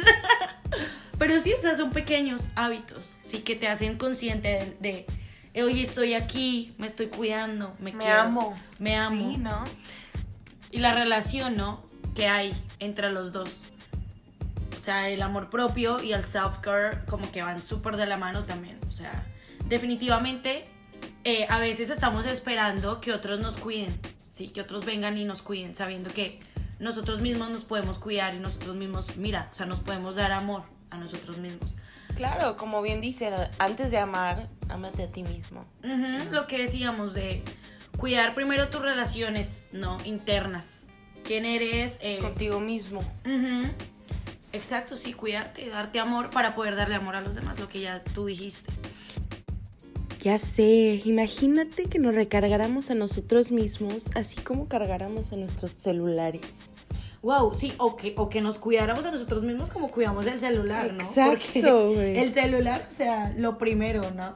Pero 1.17 1.39
sí, 1.39 1.53
o 1.53 1.61
sea, 1.61 1.75
son 1.75 1.91
pequeños 1.91 2.49
hábitos, 2.55 3.15
sí, 3.23 3.39
que 3.39 3.55
te 3.55 3.67
hacen 3.67 3.97
consciente 3.97 4.49
de, 4.49 4.77
de, 4.79 5.05
eh, 5.55 5.63
oye, 5.63 5.81
estoy 5.81 6.13
aquí, 6.13 6.75
me 6.77 6.85
estoy 6.85 7.07
cuidando, 7.07 7.75
me, 7.79 7.91
Me 7.91 7.97
quiero, 7.97 8.21
amo. 8.21 8.55
Me 8.77 8.95
amo. 8.95 9.31
Sí, 9.31 9.37
¿no? 9.37 9.63
Y 10.69 10.79
la 10.79 10.93
relación, 10.93 11.57
¿no? 11.57 11.83
Que 12.13 12.27
hay 12.27 12.53
entre 12.79 13.11
los 13.11 13.31
dos. 13.31 13.63
O 14.87 14.89
sea, 14.89 15.09
el 15.09 15.21
amor 15.21 15.49
propio 15.49 16.01
y 16.01 16.13
el 16.13 16.23
self-care 16.23 17.03
como 17.09 17.29
que 17.29 17.41
van 17.41 17.61
súper 17.61 17.97
de 17.97 18.05
la 18.05 18.15
mano 18.15 18.45
también. 18.45 18.79
O 18.87 18.93
sea, 18.93 19.25
definitivamente 19.65 20.65
eh, 21.25 21.45
a 21.49 21.59
veces 21.59 21.89
estamos 21.89 22.25
esperando 22.25 23.01
que 23.01 23.11
otros 23.11 23.41
nos 23.41 23.57
cuiden. 23.57 23.99
Sí, 24.31 24.47
que 24.47 24.61
otros 24.61 24.85
vengan 24.85 25.17
y 25.17 25.25
nos 25.25 25.41
cuiden, 25.41 25.75
sabiendo 25.75 26.09
que 26.09 26.39
nosotros 26.79 27.21
mismos 27.21 27.49
nos 27.49 27.65
podemos 27.65 27.99
cuidar 27.99 28.33
y 28.33 28.39
nosotros 28.39 28.77
mismos, 28.77 29.17
mira, 29.17 29.49
o 29.51 29.55
sea, 29.55 29.65
nos 29.65 29.81
podemos 29.81 30.15
dar 30.15 30.31
amor 30.31 30.63
a 30.89 30.97
nosotros 30.97 31.37
mismos. 31.37 31.75
Claro, 32.15 32.55
como 32.55 32.81
bien 32.81 33.01
dicen, 33.01 33.33
antes 33.59 33.91
de 33.91 33.97
amar, 33.97 34.47
ámate 34.69 35.03
a 35.03 35.11
ti 35.11 35.21
mismo. 35.21 35.65
Lo 36.31 36.47
que 36.47 36.59
decíamos 36.59 37.13
de 37.13 37.43
cuidar 37.97 38.33
primero 38.35 38.69
tus 38.69 38.81
relaciones, 38.81 39.67
¿no? 39.73 39.97
Internas. 40.05 40.85
¿Quién 41.25 41.43
eres? 41.43 41.97
Eh, 41.99 42.19
Contigo 42.19 42.61
mismo. 42.61 43.01
Ujú. 43.25 43.67
Exacto, 44.57 44.97
sí, 44.97 45.13
cuidarte, 45.13 45.69
darte 45.69 45.99
amor 45.99 46.29
para 46.31 46.55
poder 46.55 46.75
darle 46.75 46.95
amor 46.95 47.15
a 47.15 47.21
los 47.21 47.35
demás, 47.35 47.59
lo 47.59 47.69
que 47.69 47.79
ya 47.81 48.03
tú 48.03 48.25
dijiste. 48.25 48.73
Ya 50.21 50.39
sé, 50.39 51.01
imagínate 51.05 51.85
que 51.85 51.99
nos 51.99 52.15
recargáramos 52.15 52.89
a 52.89 52.95
nosotros 52.95 53.51
mismos, 53.51 54.07
así 54.15 54.37
como 54.41 54.67
cargáramos 54.67 55.31
a 55.31 55.35
nuestros 55.35 55.71
celulares. 55.71 56.41
Wow, 57.21 57.53
sí, 57.53 57.73
o 57.77 57.95
que, 57.95 58.13
o 58.17 58.27
que 58.29 58.41
nos 58.41 58.57
cuidáramos 58.57 59.05
a 59.05 59.11
nosotros 59.11 59.43
mismos 59.43 59.69
como 59.69 59.89
cuidamos 59.89 60.25
el 60.25 60.39
celular, 60.39 60.93
¿no? 60.93 61.03
Exacto, 61.03 61.93
güey. 61.93 62.17
el 62.17 62.33
celular, 62.33 62.87
o 62.89 62.91
sea, 62.91 63.33
lo 63.37 63.57
primero, 63.57 64.01
¿no? 64.15 64.35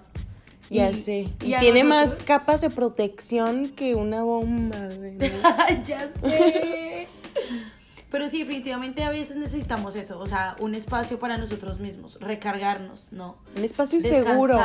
Ya 0.70 0.92
Y- 0.92 1.02
sé. 1.02 1.20
y 1.42 1.56
tiene 1.60 1.84
nosotros- 1.84 2.20
más 2.20 2.22
capas 2.26 2.62
de 2.62 2.70
protección 2.70 3.70
que 3.70 3.96
una 3.96 4.24
bomba, 4.24 4.88
güey. 4.98 5.18
ya 5.86 6.10
sé. 6.22 7.08
Pero 8.12 8.28
sí, 8.28 8.40
definitivamente 8.40 9.04
a 9.06 9.10
veces 9.10 9.38
necesitamos 9.38 9.96
eso, 9.96 10.20
o 10.20 10.28
sea, 10.28 10.58
un 10.60 10.76
espacio 10.76 11.18
para 11.18 11.38
nosotros 11.38 11.80
mismos, 11.80 12.18
recargarnos, 12.20 13.08
¿no? 13.12 13.38
Un 13.56 13.64
espacio 13.64 14.00
Descansar, 14.00 14.34
seguro. 14.34 14.60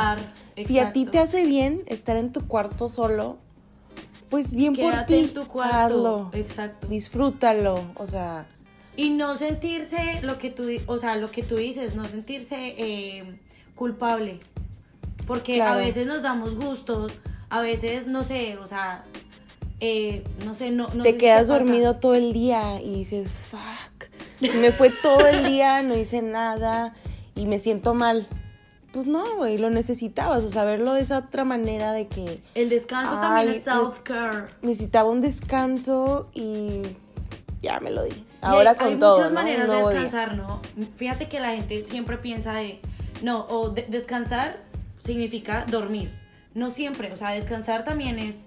Si 0.56 0.80
a 0.80 0.92
ti 0.92 1.02
exacto. 1.02 1.10
te 1.12 1.18
hace 1.20 1.44
bien 1.46 1.84
estar 1.86 2.16
en 2.16 2.32
tu 2.32 2.48
cuarto 2.48 2.88
solo, 2.88 3.38
pues 4.30 4.52
bien 4.52 4.74
por 4.74 4.90
Quédate 4.90 5.16
ti. 5.16 5.24
en 5.24 5.34
tu 5.34 5.46
cuarto. 5.46 5.76
Hazlo. 5.76 6.30
Exacto. 6.32 6.88
Disfrútalo. 6.88 7.80
O 7.94 8.08
sea, 8.08 8.46
Y 8.96 9.10
no 9.10 9.36
sentirse 9.36 10.20
lo 10.22 10.38
que 10.38 10.50
tú, 10.50 10.66
o 10.86 10.98
sea, 10.98 11.14
lo 11.14 11.30
que 11.30 11.44
tú 11.44 11.54
dices, 11.54 11.94
no 11.94 12.04
sentirse 12.06 12.74
eh, 12.76 13.38
culpable. 13.76 14.40
Porque 15.24 15.62
a 15.62 15.76
veces 15.76 16.06
nos 16.06 16.22
damos 16.22 16.56
gustos, 16.56 17.12
a 17.48 17.60
veces, 17.60 18.08
no 18.08 18.24
sé, 18.24 18.58
o 18.58 18.66
sea, 18.66 19.04
eh, 19.80 20.24
no 20.44 20.54
sé, 20.54 20.70
no, 20.70 20.84
no 20.94 21.02
sé 21.04 21.10
te 21.10 21.12
si 21.12 21.18
quedas 21.18 21.48
dormido 21.48 21.96
todo 21.96 22.14
el 22.14 22.32
día 22.32 22.80
y 22.82 22.94
dices, 22.96 23.28
fuck. 23.30 24.06
Me 24.60 24.70
fue 24.72 24.90
todo 24.90 25.26
el 25.26 25.44
día, 25.46 25.82
no 25.82 25.96
hice 25.96 26.22
nada 26.22 26.94
y 27.34 27.46
me 27.46 27.58
siento 27.60 27.94
mal. 27.94 28.26
pues 28.92 29.06
no, 29.06 29.36
güey, 29.36 29.58
lo 29.58 29.68
necesitabas, 29.70 30.42
o 30.44 30.48
sea, 30.48 30.64
verlo 30.64 30.94
de 30.94 31.02
esa 31.02 31.18
otra 31.18 31.44
manera 31.44 31.92
de 31.92 32.06
que 32.06 32.40
El 32.54 32.68
descanso 32.70 33.12
Ay, 33.14 33.20
también 33.20 33.48
es 33.56 33.64
self-care. 33.64 34.46
necesitaba 34.62 35.10
un 35.10 35.20
descanso 35.20 36.28
y 36.34 36.82
ya 37.62 37.78
me 37.80 37.90
lo 37.90 38.04
di. 38.04 38.24
Ahora 38.40 38.70
hay, 38.70 38.76
con 38.76 38.86
hay 38.88 38.96
todo, 38.96 39.16
muchas 39.16 39.32
¿no? 39.32 39.40
maneras 39.40 39.68
de 39.68 39.76
día. 39.76 39.86
descansar, 39.88 40.36
¿no? 40.36 40.60
Fíjate 40.96 41.28
que 41.28 41.40
la 41.40 41.54
gente 41.54 41.82
siempre 41.82 42.16
piensa 42.18 42.54
de, 42.54 42.80
no, 43.22 43.46
o 43.48 43.70
de- 43.70 43.86
descansar 43.88 44.60
significa 45.04 45.64
dormir. 45.68 46.10
No 46.54 46.70
siempre, 46.70 47.12
o 47.12 47.16
sea, 47.16 47.30
descansar 47.30 47.84
también 47.84 48.18
es, 48.18 48.44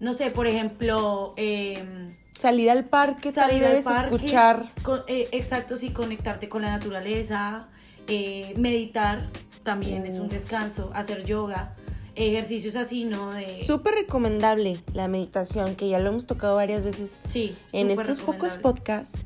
no 0.00 0.14
sé, 0.14 0.30
por 0.30 0.46
ejemplo, 0.46 1.32
em, 1.36 2.06
Salir 2.38 2.70
al 2.70 2.84
parque, 2.84 3.32
salir 3.32 3.62
tal 3.62 3.66
al 3.70 3.76
vez, 3.76 3.84
parque, 3.84 4.14
escuchar. 4.16 4.72
con- 4.82 5.00
eh, 5.08 5.28
exacto, 5.32 5.76
sí, 5.76 5.90
conectarte 5.90 6.48
con 6.48 6.62
la 6.62 6.70
naturaleza, 6.70 7.66
eh, 8.06 8.54
meditar 8.56 9.28
también 9.64 10.06
es 10.06 10.14
un 10.14 10.28
descanso, 10.28 10.90
hacer 10.94 11.24
yoga, 11.24 11.74
ejercicios 12.14 12.76
así, 12.76 13.04
¿no? 13.04 13.32
De, 13.32 13.62
Súper 13.64 13.94
recomendable 13.94 14.78
la 14.94 15.08
meditación, 15.08 15.74
que 15.74 15.88
ya 15.88 15.98
lo 15.98 16.10
hemos 16.10 16.26
tocado 16.26 16.54
varias 16.56 16.84
veces 16.84 17.20
sí, 17.24 17.56
en 17.72 17.90
estos 17.90 18.20
pocos 18.20 18.56
podcasts. 18.56 19.18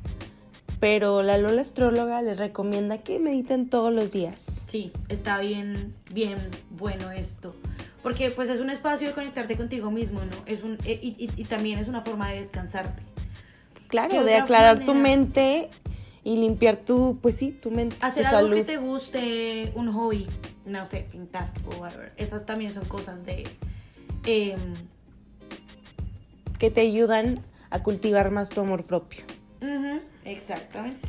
Pero 0.79 1.21
la 1.23 1.37
Lola 1.37 1.61
Astróloga 1.61 2.21
les 2.21 2.37
recomienda 2.37 2.97
que 2.97 3.17
mediten 3.19 3.69
todos 3.69 3.93
los 3.93 4.11
días. 4.11 4.61
Sí, 4.67 4.91
está 5.07 5.39
bien, 5.39 5.95
bien 6.11 6.35
bueno 6.71 7.09
esto. 7.11 7.55
Porque 8.03 8.29
pues 8.31 8.49
es 8.49 8.59
un 8.59 8.69
espacio 8.69 9.07
de 9.07 9.13
conectarte 9.13 9.55
contigo 9.57 9.89
mismo, 9.89 10.19
¿no? 10.19 10.35
Es 10.45 10.61
un, 10.61 10.77
eh, 10.85 10.99
y, 11.01 11.15
y- 11.17 11.29
y 11.41 11.45
también 11.45 11.79
es 11.79 11.87
una 11.87 12.01
forma 12.01 12.29
de 12.29 12.39
descansarte. 12.39 13.01
¿Qué 13.75 13.87
Claro, 13.87 14.23
de 14.23 14.35
aclarar 14.35 14.83
tu 14.85 14.93
mente 14.93 15.69
y 16.23 16.35
limpiar 16.37 16.77
tu, 16.77 17.17
pues 17.21 17.35
sí, 17.35 17.51
tu 17.51 17.71
mente, 17.71 17.95
Hacer 18.01 18.23
tu 18.23 18.35
algo 18.35 18.41
salud. 18.49 18.55
que 18.57 18.63
te 18.65 18.77
guste, 18.77 19.71
un 19.75 19.91
hobby, 19.93 20.27
no 20.65 20.85
sé, 20.85 21.05
pintar 21.11 21.49
o 21.65 21.75
whatever. 21.81 22.11
Esas 22.17 22.45
también 22.45 22.71
son 22.73 22.85
cosas 22.85 23.23
de... 23.25 23.43
em, 24.25 24.73
que 26.59 26.71
te 26.71 26.81
ayudan 26.81 27.39
a 27.69 27.83
cultivar 27.83 28.31
más 28.31 28.49
tu 28.49 28.61
amor 28.61 28.83
propio. 28.85 29.23
Exactamente. 30.25 31.07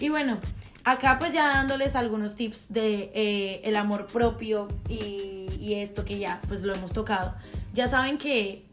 Y 0.00 0.08
bueno, 0.10 0.38
acá 0.84 1.18
pues 1.18 1.32
ya 1.32 1.48
dándoles 1.48 1.96
algunos 1.96 2.36
tips 2.36 2.72
de 2.72 3.10
eh, 3.14 3.60
el 3.64 3.76
amor 3.76 4.06
propio 4.06 4.68
y, 4.88 5.45
y 5.60 5.74
esto 5.74 6.04
que 6.04 6.18
ya 6.18 6.40
pues 6.48 6.62
lo 6.62 6.74
hemos 6.74 6.92
tocado. 6.92 7.34
Ya 7.74 7.88
saben 7.88 8.18
que 8.18 8.64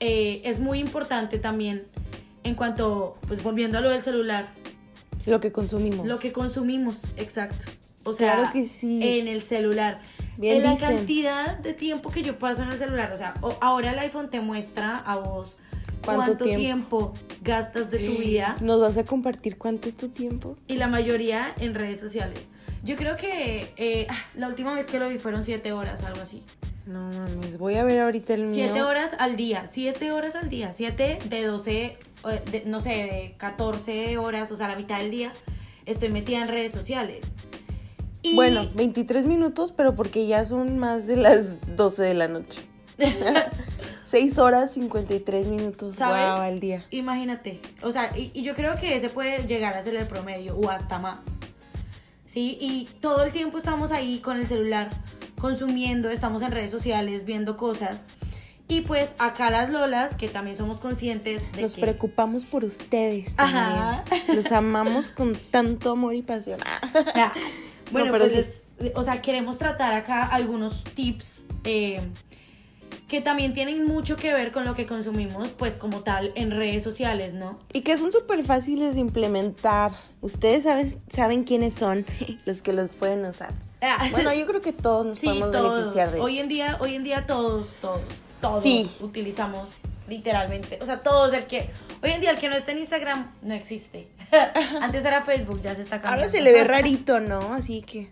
eh, 0.00 0.40
es 0.44 0.58
muy 0.60 0.78
importante 0.78 1.38
también 1.38 1.84
en 2.44 2.54
cuanto, 2.54 3.16
pues 3.26 3.42
volviendo 3.42 3.78
a 3.78 3.80
lo 3.80 3.90
del 3.90 4.02
celular, 4.02 4.50
Lo 5.26 5.40
que 5.40 5.50
consumimos. 5.52 6.06
lo 6.06 6.18
que 6.18 6.32
consumimos, 6.32 7.00
exacto. 7.16 7.64
O 8.04 8.12
sea, 8.12 8.34
Claro 8.36 8.52
que 8.52 8.66
sí. 8.66 9.00
en 9.02 9.26
el 9.28 9.42
celular. 9.42 10.00
Bien 10.38 10.58
en 10.58 10.62
la 10.64 10.70
dicen. 10.72 10.96
cantidad 10.98 11.58
de 11.58 11.72
tiempo 11.72 12.10
que 12.10 12.22
yo 12.22 12.38
paso 12.38 12.62
en 12.62 12.68
el 12.68 12.78
celular. 12.78 13.10
O 13.12 13.16
sea, 13.16 13.34
o- 13.40 13.56
ahora 13.60 13.90
el 13.92 13.98
iPhone 13.98 14.28
te 14.30 14.40
muestra 14.40 14.98
a 14.98 15.16
vos 15.16 15.56
¿Cuánto 16.04 16.24
cuánto, 16.36 16.44
tiempo? 16.44 16.58
tiempo? 16.60 17.14
gastas 17.42 17.90
de 17.90 17.98
tu 18.00 18.12
vida. 18.18 18.56
¿Nos 18.60 18.80
vas 18.80 18.96
a 18.96 19.04
compartir 19.04 19.58
cuánto 19.58 19.88
es 19.88 19.96
tu 19.96 20.08
tiempo? 20.08 20.56
Y 20.68 20.76
la 20.76 20.86
mayoría 20.86 21.52
en 21.58 21.74
redes 21.74 21.98
sociales. 21.98 22.48
Yo 22.86 22.96
creo 22.96 23.16
que 23.16 23.72
eh, 23.76 24.06
ah, 24.08 24.16
la 24.36 24.46
última 24.48 24.72
vez 24.74 24.86
que 24.86 24.98
lo 24.98 25.08
vi 25.08 25.18
fueron 25.18 25.44
siete 25.44 25.72
horas, 25.72 26.04
algo 26.04 26.20
así. 26.22 26.42
No 26.86 27.00
mames, 27.10 27.58
voy 27.58 27.74
a 27.74 27.82
ver 27.84 28.00
ahorita 28.00 28.34
el 28.34 28.42
mío. 28.44 28.54
Siete 28.54 28.82
horas 28.82 29.10
al 29.18 29.34
día, 29.36 29.66
siete 29.70 30.12
horas 30.12 30.36
al 30.36 30.48
día, 30.48 30.72
siete 30.72 31.18
de 31.28 31.44
12, 31.44 31.84
eh, 31.84 31.98
de- 32.52 32.62
no 32.64 32.80
sé, 32.80 32.90
de 32.90 33.34
14 33.38 34.16
horas, 34.18 34.52
o 34.52 34.56
sea, 34.56 34.68
la 34.68 34.76
mitad 34.76 34.98
del 34.98 35.10
día, 35.10 35.32
estoy 35.84 36.10
metida 36.10 36.40
en 36.42 36.48
redes 36.48 36.70
sociales. 36.70 37.26
Y 38.22 38.36
Bueno, 38.36 38.70
23 38.74 39.26
minutos, 39.26 39.72
pero 39.76 39.96
porque 39.96 40.26
ya 40.28 40.46
son 40.46 40.78
más 40.78 41.06
de 41.08 41.16
las 41.16 41.46
12 41.76 42.02
de 42.04 42.14
la 42.14 42.28
noche. 42.28 42.60
6 44.04 44.38
horas 44.38 44.72
53 44.72 45.48
minutos 45.48 46.00
al 46.00 46.60
día. 46.60 46.84
imagínate, 46.92 47.60
o 47.82 47.90
sea, 47.90 48.16
y, 48.16 48.30
y 48.32 48.42
yo 48.42 48.54
creo 48.54 48.76
que 48.76 48.96
ese 48.96 49.08
puede 49.08 49.44
llegar 49.46 49.74
a 49.76 49.82
ser 49.82 49.96
el 49.96 50.06
promedio 50.06 50.56
o 50.56 50.70
hasta 50.70 50.98
más. 51.00 51.18
¿Sí? 52.36 52.58
Y 52.60 52.86
todo 53.00 53.24
el 53.24 53.32
tiempo 53.32 53.56
estamos 53.56 53.92
ahí 53.92 54.18
con 54.18 54.36
el 54.36 54.46
celular, 54.46 54.90
consumiendo, 55.40 56.10
estamos 56.10 56.42
en 56.42 56.50
redes 56.52 56.70
sociales, 56.70 57.24
viendo 57.24 57.56
cosas. 57.56 58.04
Y 58.68 58.82
pues 58.82 59.14
acá 59.16 59.48
las 59.48 59.70
Lolas, 59.70 60.16
que 60.16 60.28
también 60.28 60.54
somos 60.54 60.78
conscientes 60.78 61.50
de 61.52 61.62
Nos 61.62 61.76
que... 61.76 61.80
preocupamos 61.80 62.44
por 62.44 62.62
ustedes 62.62 63.34
también. 63.36 63.56
Ajá. 63.64 64.04
Los 64.34 64.52
amamos 64.52 65.08
con 65.08 65.34
tanto 65.50 65.92
amor 65.92 66.12
y 66.12 66.20
pasión. 66.20 66.60
Ah. 67.14 67.32
Bueno, 67.90 68.08
No, 68.08 68.12
pero 68.12 68.26
pues, 68.26 68.46
sí. 68.80 68.92
o 68.94 69.02
sea, 69.02 69.22
queremos 69.22 69.56
tratar 69.56 69.94
acá 69.94 70.24
algunos 70.24 70.84
tips 70.84 71.46
eh, 71.64 72.02
que 73.08 73.20
también 73.20 73.54
tienen 73.54 73.84
mucho 73.86 74.16
que 74.16 74.32
ver 74.32 74.50
con 74.50 74.64
lo 74.64 74.74
que 74.74 74.84
consumimos, 74.86 75.50
pues 75.50 75.76
como 75.76 76.00
tal, 76.02 76.32
en 76.34 76.50
redes 76.50 76.82
sociales, 76.82 77.34
¿no? 77.34 77.58
Y 77.72 77.82
que 77.82 77.96
son 77.98 78.10
súper 78.10 78.44
fáciles 78.44 78.94
de 78.94 79.00
implementar. 79.00 79.92
Ustedes 80.20 80.64
saben, 80.64 80.92
saben 81.10 81.44
quiénes 81.44 81.74
son 81.74 82.04
los 82.46 82.62
que 82.62 82.72
los 82.72 82.96
pueden 82.96 83.24
usar. 83.24 83.52
Ah, 83.80 84.08
Bueno, 84.10 84.32
yo 84.34 84.46
creo 84.46 84.60
que 84.60 84.72
todos 84.72 85.06
nos 85.06 85.18
sí, 85.18 85.26
podemos 85.26 85.52
todos. 85.52 85.74
beneficiar 85.74 86.10
de 86.10 86.20
Hoy 86.20 86.38
en 86.40 86.48
día, 86.48 86.76
hoy 86.80 86.94
en 86.96 87.04
día 87.04 87.26
todos, 87.26 87.68
todos, 87.80 88.00
todos 88.40 88.62
Sí. 88.62 88.90
utilizamos 89.00 89.68
literalmente, 90.08 90.78
o 90.80 90.86
sea, 90.86 91.02
todos 91.02 91.32
el 91.32 91.44
que 91.46 91.68
hoy 92.02 92.10
en 92.10 92.20
día 92.20 92.30
el 92.30 92.38
que 92.38 92.48
no 92.48 92.56
está 92.56 92.72
en 92.72 92.78
Instagram 92.78 93.30
no 93.42 93.54
existe. 93.54 94.08
Antes 94.80 95.04
era 95.04 95.22
Facebook, 95.22 95.60
ya 95.62 95.74
se 95.76 95.82
está 95.82 96.00
cambiando. 96.00 96.22
Ahora 96.24 96.28
se 96.30 96.40
le 96.40 96.52
ve 96.52 96.64
rarito, 96.64 97.20
¿no? 97.20 97.52
Así 97.54 97.82
que. 97.82 98.08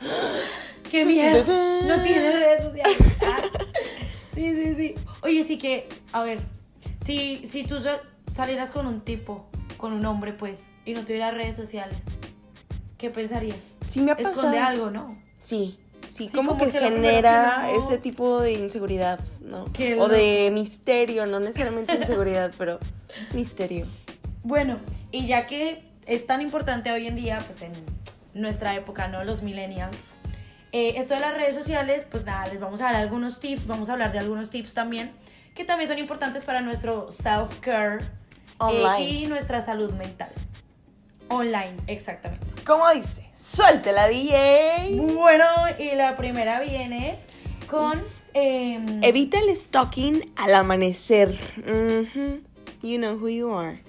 ¡Qué 0.90 1.04
miedo! 1.06 1.44
No 1.86 2.02
tiene 2.02 2.30
redes 2.30 2.64
sociales. 2.64 2.98
Sí, 4.34 4.52
sí, 4.52 4.74
sí. 4.76 4.94
Oye, 5.22 5.44
sí 5.44 5.58
que, 5.58 5.88
a 6.12 6.22
ver, 6.24 6.40
si, 7.04 7.46
si 7.46 7.64
tú 7.64 7.80
sa- 7.80 8.00
salieras 8.32 8.70
con 8.70 8.86
un 8.86 9.00
tipo, 9.02 9.46
con 9.76 9.92
un 9.92 10.04
hombre, 10.06 10.32
pues, 10.32 10.62
y 10.84 10.94
no 10.94 11.02
tuviera 11.04 11.30
redes 11.30 11.56
sociales, 11.56 11.96
¿qué 12.98 13.10
pensarías? 13.10 13.56
Sí 13.88 14.00
me 14.00 14.10
ha 14.12 14.16
pasado. 14.16 14.32
Esconde 14.34 14.58
algo, 14.58 14.90
¿no? 14.90 15.06
Sí, 15.40 15.78
sí, 16.08 16.24
Sí, 16.24 16.28
como, 16.30 16.52
como 16.52 16.64
que, 16.64 16.72
genera 16.72 17.66
que 17.68 17.78
ese 17.78 17.98
tipo 17.98 18.40
de 18.40 18.52
inseguridad, 18.52 19.20
¿no? 19.40 19.66
O 19.98 20.08
de 20.08 20.50
misterio, 20.52 21.26
no 21.26 21.38
necesariamente 21.40 21.94
inseguridad, 22.00 22.52
pero 22.58 22.78
misterio. 23.34 23.86
Bueno, 24.42 24.78
y 25.12 25.26
ya 25.26 25.46
que 25.46 25.82
es 26.06 26.26
tan 26.26 26.42
importante 26.42 26.90
hoy 26.92 27.06
en 27.06 27.16
día, 27.16 27.38
pues 27.46 27.62
en 27.62 27.72
nuestra 28.34 28.74
época, 28.74 29.06
¿no? 29.08 29.22
Los 29.24 29.42
millennials. 29.42 29.96
Eh, 30.74 30.94
esto 30.98 31.14
de 31.14 31.20
las 31.20 31.32
redes 31.34 31.54
sociales, 31.54 32.04
pues 32.10 32.24
nada, 32.24 32.46
les 32.48 32.58
vamos 32.58 32.80
a 32.80 32.84
dar 32.86 32.96
algunos 32.96 33.38
tips, 33.40 33.66
vamos 33.66 33.88
a 33.88 33.92
hablar 33.92 34.10
de 34.12 34.18
algunos 34.18 34.50
tips 34.50 34.74
también, 34.74 35.12
que 35.54 35.64
también 35.64 35.88
son 35.88 35.98
importantes 35.98 36.44
para 36.44 36.60
nuestro 36.62 37.10
self-care 37.12 38.04
eh, 38.72 39.02
y 39.02 39.26
nuestra 39.26 39.60
salud 39.60 39.92
mental. 39.92 40.30
Online, 41.28 41.74
exactamente. 41.86 42.44
¿Cómo 42.66 42.88
dice? 42.92 43.26
Suéltela, 43.38 44.08
DJ. 44.08 45.00
Bueno, 45.14 45.46
y 45.78 45.94
la 45.94 46.16
primera 46.16 46.60
viene 46.60 47.18
con... 47.70 47.98
em, 48.34 49.02
Evita 49.02 49.38
el 49.38 49.54
stalking 49.56 50.32
al 50.36 50.54
amanecer. 50.54 51.38
You 52.82 52.98
know 52.98 53.14
who 53.16 53.28
you 53.28 53.54
are. 53.54 53.80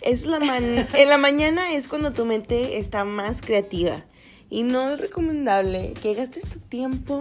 Es 0.00 0.26
la 0.26 0.38
man- 0.38 0.86
en 0.94 1.08
la 1.08 1.18
mañana 1.18 1.72
es 1.72 1.88
cuando 1.88 2.12
tu 2.12 2.24
mente 2.24 2.78
está 2.78 3.04
más 3.04 3.40
creativa. 3.40 4.04
Y 4.54 4.62
no 4.62 4.90
es 4.90 5.00
recomendable 5.00 5.94
que 5.94 6.14
gastes 6.14 6.48
tu 6.48 6.60
tiempo 6.60 7.20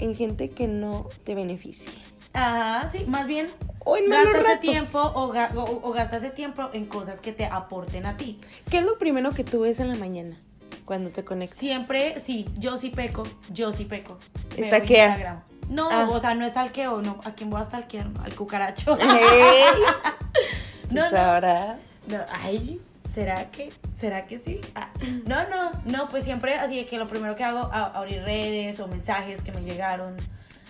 en 0.00 0.16
gente 0.16 0.50
que 0.50 0.66
no 0.66 1.08
te 1.22 1.36
beneficie. 1.36 1.92
Ajá, 2.32 2.90
sí, 2.90 3.04
más 3.06 3.26
bien 3.28 3.46
O 3.84 3.96
en 3.96 4.08
malos 4.08 4.32
gasta 4.32 4.38
ese 4.40 4.48
ratos. 4.48 4.70
tiempo 4.70 4.98
o, 5.14 5.32
ga- 5.32 5.54
o- 5.54 5.80
o 5.88 5.92
gasta 5.92 6.16
ese 6.16 6.30
tiempo 6.30 6.68
en 6.72 6.86
cosas 6.86 7.20
que 7.20 7.32
te 7.32 7.46
aporten 7.46 8.04
a 8.04 8.16
ti. 8.16 8.40
¿Qué 8.68 8.78
es 8.78 8.84
lo 8.84 8.98
primero 8.98 9.30
que 9.30 9.44
tú 9.44 9.60
ves 9.60 9.78
en 9.78 9.88
la 9.88 9.94
mañana 9.94 10.36
cuando 10.84 11.10
te 11.10 11.24
conectas? 11.24 11.58
Siempre, 11.60 12.18
sí, 12.18 12.46
yo 12.58 12.76
sí 12.78 12.90
peco, 12.90 13.22
yo 13.52 13.70
sí 13.70 13.84
peco. 13.84 14.18
¿Estaqueas? 14.56 15.34
No, 15.70 15.88
Ah. 15.90 16.08
o 16.10 16.18
sea, 16.20 16.34
no 16.34 16.44
es 16.44 16.52
talqueo, 16.52 17.00
no. 17.00 17.20
¿A 17.24 17.32
quién 17.32 17.48
voy 17.48 17.60
a 17.60 17.64
stalkear? 17.64 18.08
Al 18.24 18.34
cucaracho. 18.34 18.96
Tú 18.98 19.04
No, 20.90 21.02
no. 21.04 21.10
sabrás. 21.10 21.78
No, 22.08 22.18
ay, 22.32 22.80
¿será 23.16 23.50
que? 23.50 23.72
¿Será 23.98 24.26
que 24.26 24.38
sí? 24.38 24.60
Ah, 24.74 24.90
no, 25.26 25.48
no, 25.48 25.72
no, 25.86 26.10
pues 26.10 26.24
siempre 26.24 26.54
así 26.56 26.76
de 26.76 26.84
que 26.84 26.98
lo 26.98 27.08
primero 27.08 27.34
que 27.34 27.44
hago 27.44 27.70
a 27.72 27.86
abrir 27.86 28.22
redes 28.22 28.78
o 28.78 28.88
mensajes 28.88 29.40
que 29.40 29.52
me 29.52 29.62
llegaron, 29.62 30.16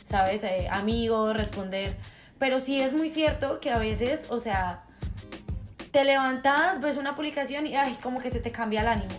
¿sabes? 0.05 0.45
Eh, 0.45 0.69
amigos, 0.71 1.37
responder. 1.37 1.97
Pero 2.39 2.61
sí 2.61 2.81
es 2.81 2.93
muy 2.93 3.11
cierto 3.11 3.59
que 3.59 3.71
a 3.73 3.79
veces, 3.79 4.27
o 4.29 4.39
sea, 4.39 4.85
te 5.91 6.05
levantas, 6.05 6.81
ves 6.81 6.99
una 6.99 7.17
publicación 7.17 7.67
y 7.67 7.75
ay, 7.75 7.99
como 8.01 8.21
que 8.21 8.31
se 8.31 8.39
te 8.39 8.53
cambia 8.53 8.83
el 8.83 8.89
ánimo. 8.89 9.15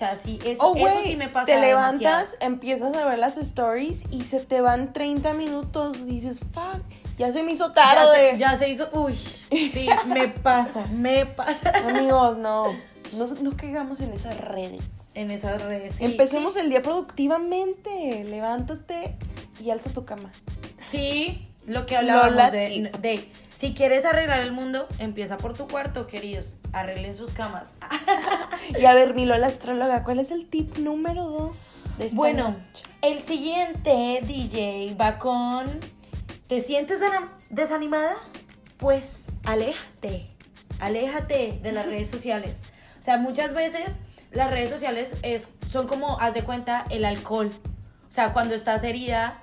O 0.00 0.02
sea, 0.02 0.16
sí, 0.16 0.38
eso, 0.46 0.62
Oh, 0.72 0.74
eso 0.76 1.00
sí 1.04 1.14
me 1.16 1.28
pasa. 1.28 1.44
te 1.44 1.52
demasiado. 1.60 1.90
levantas, 1.98 2.34
empiezas 2.40 2.96
a 2.96 3.04
ver 3.04 3.18
las 3.18 3.36
stories 3.36 4.04
y 4.10 4.22
se 4.22 4.40
te 4.40 4.62
van 4.62 4.94
30 4.94 5.34
minutos. 5.34 6.06
Dices, 6.06 6.40
fuck, 6.40 6.80
ya 7.18 7.30
se 7.32 7.42
me 7.42 7.52
hizo 7.52 7.68
Ya 7.68 7.74
tarde. 7.74 8.30
se, 8.30 8.38
ya 8.38 8.58
se 8.58 8.70
hizo, 8.70 8.88
uy, 8.94 9.14
sí, 9.50 9.86
me 10.06 10.28
pasa, 10.28 10.86
me 10.86 11.26
pasa. 11.26 11.72
Amigos, 11.86 12.38
no, 12.38 12.72
no, 13.12 13.26
no 13.26 13.56
caigamos 13.58 14.00
en 14.00 14.12
esas 14.14 14.38
redes. 14.38 14.80
en 15.12 15.30
esas 15.30 15.62
redes. 15.62 15.92
Sí, 15.98 16.04
Empecemos 16.06 16.56
el 16.56 16.70
día 16.70 16.80
productivamente. 16.80 18.24
Levántate 18.24 19.18
y 19.62 19.68
alza 19.68 19.90
tu 19.90 20.06
cama. 20.06 20.30
Sí, 20.88 21.46
lo 21.70 21.86
que 21.86 21.96
hablábamos 21.96 22.52
de, 22.52 22.90
de 23.00 23.28
si 23.58 23.74
quieres 23.74 24.04
arreglar 24.04 24.40
el 24.40 24.52
mundo, 24.52 24.88
empieza 24.98 25.36
por 25.36 25.54
tu 25.54 25.68
cuarto, 25.68 26.06
queridos. 26.06 26.56
Arreglen 26.72 27.14
sus 27.14 27.32
camas. 27.32 27.68
Y 28.78 28.84
a 28.84 28.94
ver, 28.94 29.14
mi 29.14 29.26
Lola 29.26 29.48
astróloga, 29.48 30.04
¿cuál 30.04 30.20
es 30.20 30.30
el 30.30 30.46
tip 30.48 30.78
número 30.78 31.24
dos 31.24 31.92
de 31.98 32.06
esta 32.06 32.16
Bueno, 32.16 32.50
noche? 32.50 32.84
el 33.02 33.22
siguiente 33.26 34.20
DJ 34.22 34.94
va 35.00 35.18
con. 35.18 35.80
¿Te 36.48 36.60
sientes 36.62 36.98
desanimada? 37.48 38.14
Pues 38.78 39.24
aléjate. 39.44 40.26
Aléjate 40.78 41.58
de 41.62 41.72
las 41.72 41.86
redes 41.86 42.08
sociales. 42.08 42.62
O 42.98 43.02
sea, 43.02 43.16
muchas 43.18 43.54
veces 43.54 43.90
las 44.30 44.50
redes 44.50 44.70
sociales 44.70 45.14
es, 45.22 45.48
son 45.72 45.86
como, 45.86 46.20
haz 46.20 46.34
de 46.34 46.42
cuenta, 46.44 46.84
el 46.90 47.04
alcohol. 47.04 47.50
O 48.08 48.12
sea, 48.12 48.32
cuando 48.32 48.54
estás 48.54 48.84
herida, 48.84 49.38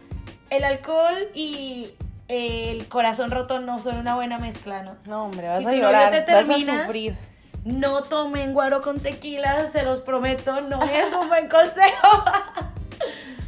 el 0.49 0.63
alcohol 0.63 1.29
y 1.33 1.89
el 2.27 2.87
corazón 2.87 3.31
roto 3.31 3.59
no 3.59 3.79
son 3.79 3.97
una 3.97 4.15
buena 4.15 4.37
mezcla, 4.37 4.83
¿no? 4.83 4.95
No, 5.05 5.23
hombre, 5.25 5.47
vas 5.47 5.59
Si 5.63 5.67
a 5.69 5.73
llorar, 5.73 6.11
te 6.11 6.31
vas 6.33 6.43
a 6.49 6.53
termina, 6.53 6.85
sufrir. 6.85 7.15
No 7.63 8.03
tomen 8.03 8.53
guaro 8.53 8.81
con 8.81 8.99
tequila, 8.99 9.71
se 9.71 9.83
los 9.83 10.01
prometo, 10.01 10.61
no 10.61 10.81
es 10.83 11.13
un 11.13 11.27
buen 11.29 11.47
consejo. 11.49 12.23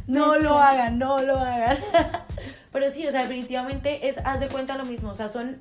No 0.06 0.36
lo 0.38 0.58
hagan, 0.58 0.98
no 0.98 1.20
lo 1.20 1.38
hagan. 1.38 1.78
Pero 2.72 2.90
sí, 2.90 3.06
o 3.06 3.12
sea, 3.12 3.20
definitivamente 3.22 4.08
es, 4.08 4.18
haz 4.24 4.40
de 4.40 4.48
cuenta 4.48 4.76
lo 4.76 4.84
mismo, 4.84 5.10
o 5.10 5.14
sea, 5.14 5.28
son 5.28 5.56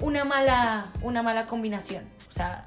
una 0.00 0.24
mala, 0.24 0.88
una 1.02 1.22
mala 1.22 1.46
combinación. 1.46 2.02
O 2.28 2.32
sea, 2.32 2.66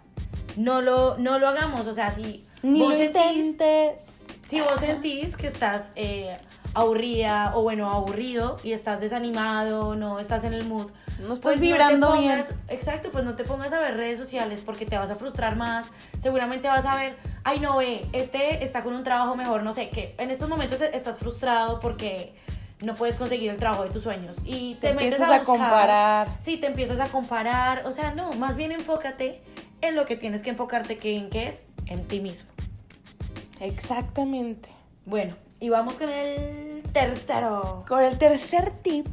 no 0.56 0.82
lo, 0.82 1.18
no 1.18 1.40
lo 1.40 1.50
hagamos, 1.50 1.88
o 1.88 1.94
sea, 1.94 2.12
si 2.12 2.42
Ni 2.62 2.80
vos 2.80 2.92
lo 2.92 2.96
sentís, 2.96 3.36
intentes. 3.36 4.14
si 4.50 4.62
vos 4.62 4.80
sentís 4.80 5.36
que 5.36 5.48
estás 5.48 5.84
eh, 5.98 6.38
aburrida 6.74 7.52
o 7.56 7.62
bueno, 7.62 7.92
aburrido 7.92 8.58
y 8.64 8.72
estás 8.72 9.00
desanimado, 9.00 9.96
no 9.96 10.20
estás 10.20 10.44
en 10.44 10.54
el 10.54 10.66
mood, 10.68 10.90
No 11.20 11.34
estás 11.34 11.40
pues 11.42 11.60
vibrando 11.60 12.10
no 12.10 12.14
te 12.16 12.20
bien. 12.22 12.40
pongas- 12.40 12.56
Exacto, 12.70 13.12
pues 13.12 13.24
no 13.24 13.36
te 13.36 13.44
pongas 13.44 13.72
a 13.74 13.80
ver 13.80 13.96
redes 13.98 14.18
sociales 14.20 14.62
porque 14.66 14.86
te 14.86 14.98
vas 14.98 15.10
a 15.12 15.16
frustrar 15.16 15.56
más. 15.56 15.88
Seguramente 16.22 16.68
vas 16.68 16.86
a 16.86 16.96
ver, 16.96 17.16
ay 17.44 17.60
no 17.60 17.78
ve, 17.78 18.06
este 18.14 18.64
está 18.64 18.82
con 18.84 18.94
un 18.96 19.04
trabajo 19.04 19.36
mejor, 19.36 19.64
no 19.64 19.74
sé, 19.74 19.90
que 19.90 20.16
en 20.18 20.32
estos 20.32 20.50
momentos 20.50 20.82
estás 20.82 21.20
frustrado 21.20 21.80
porque 21.80 22.34
no 22.82 22.96
puedes 22.96 23.16
conseguir 23.16 23.50
el 23.52 23.58
trabajo 23.58 23.84
de 23.84 23.90
tus 23.92 24.04
sueños 24.04 24.42
y 24.44 24.76
te, 24.76 24.90
Te 24.90 24.94
metes 24.96 25.14
empiezas 25.14 25.30
a, 25.30 25.36
a 25.36 25.40
buscar. 25.40 25.58
comparar. 25.58 26.28
Sí, 26.40 26.58
te 26.58 26.68
empiezas 26.68 27.00
a 27.00 27.06
comparar, 27.12 27.84
o 27.86 27.92
sea, 27.92 28.14
no, 28.14 28.34
más 28.34 28.56
bien 28.58 28.72
enfócate 28.74 29.42
en 29.82 29.96
lo 29.96 30.06
que 30.06 30.16
tienes 30.18 30.42
que 30.42 30.50
enfocarte 30.50 30.98
que 30.98 31.16
en 31.16 31.30
qué 31.30 31.48
es, 31.50 31.64
en 31.86 32.06
ti 32.08 32.20
mismo. 32.20 32.50
Exactamente. 33.60 34.70
Bueno, 35.06 35.36
y 35.64 35.70
vamos 35.70 35.94
con 35.94 36.10
el 36.10 36.84
tercero. 36.92 37.86
Con 37.88 38.04
el 38.04 38.18
tercer 38.18 38.70
tip 38.82 39.08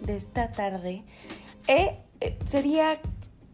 de 0.00 0.16
esta 0.16 0.52
tarde 0.52 1.02
eh, 1.66 1.96
eh, 2.20 2.38
sería 2.46 3.00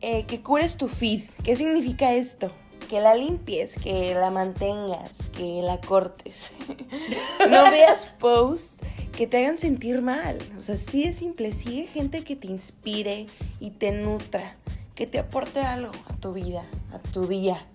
eh, 0.03 0.25
que 0.27 0.43
cures 0.43 0.77
tu 0.77 0.89
feed. 0.89 1.23
¿Qué 1.43 1.57
significa 1.57 2.13
esto? 2.13 2.53
Que 2.91 3.01
la 3.01 3.15
limpies, 3.15 3.77
que 3.77 4.13
la 4.13 4.31
mantengas, 4.31 5.27
que 5.35 5.63
la 5.63 5.81
cortes. 5.81 6.53
no 7.49 7.71
veas 7.71 8.09
posts 8.19 8.77
que 9.17 9.27
te 9.27 9.39
hagan 9.39 9.57
sentir 9.57 10.03
mal. 10.03 10.37
O 10.59 10.61
sea, 10.61 10.77
sí 10.77 11.05
es 11.05 11.17
simple. 11.17 11.51
Sigue 11.51 11.87
gente 11.87 12.25
que 12.25 12.37
te 12.37 12.49
inspire 12.49 13.25
y 13.59 13.71
te 13.71 13.91
nutra, 13.91 14.59
que 14.95 15.07
te 15.07 15.19
aporte 15.19 15.61
algo 15.61 15.93
a 16.11 16.13
tu 16.17 16.35
vida, 16.35 16.67
a 16.93 16.99
tu 16.99 17.27
día. 17.27 17.67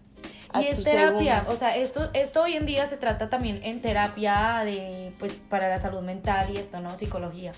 Y 0.60 0.66
es 0.66 0.84
terapia, 0.84 1.46
o 1.48 1.56
sea, 1.56 1.76
esto, 1.76 2.10
esto 2.14 2.42
hoy 2.42 2.56
en 2.56 2.66
día 2.66 2.88
se 2.88 2.98
trata 2.98 3.30
también 3.30 3.62
en 3.64 3.82
terapia 3.82 4.62
de, 4.66 5.14
pues, 5.20 5.40
para 5.50 5.70
la 5.70 5.80
salud 5.80 6.02
mental 6.02 6.50
y 6.54 6.58
esto, 6.58 6.80
¿no? 6.80 6.98
Psicología. 6.98 7.52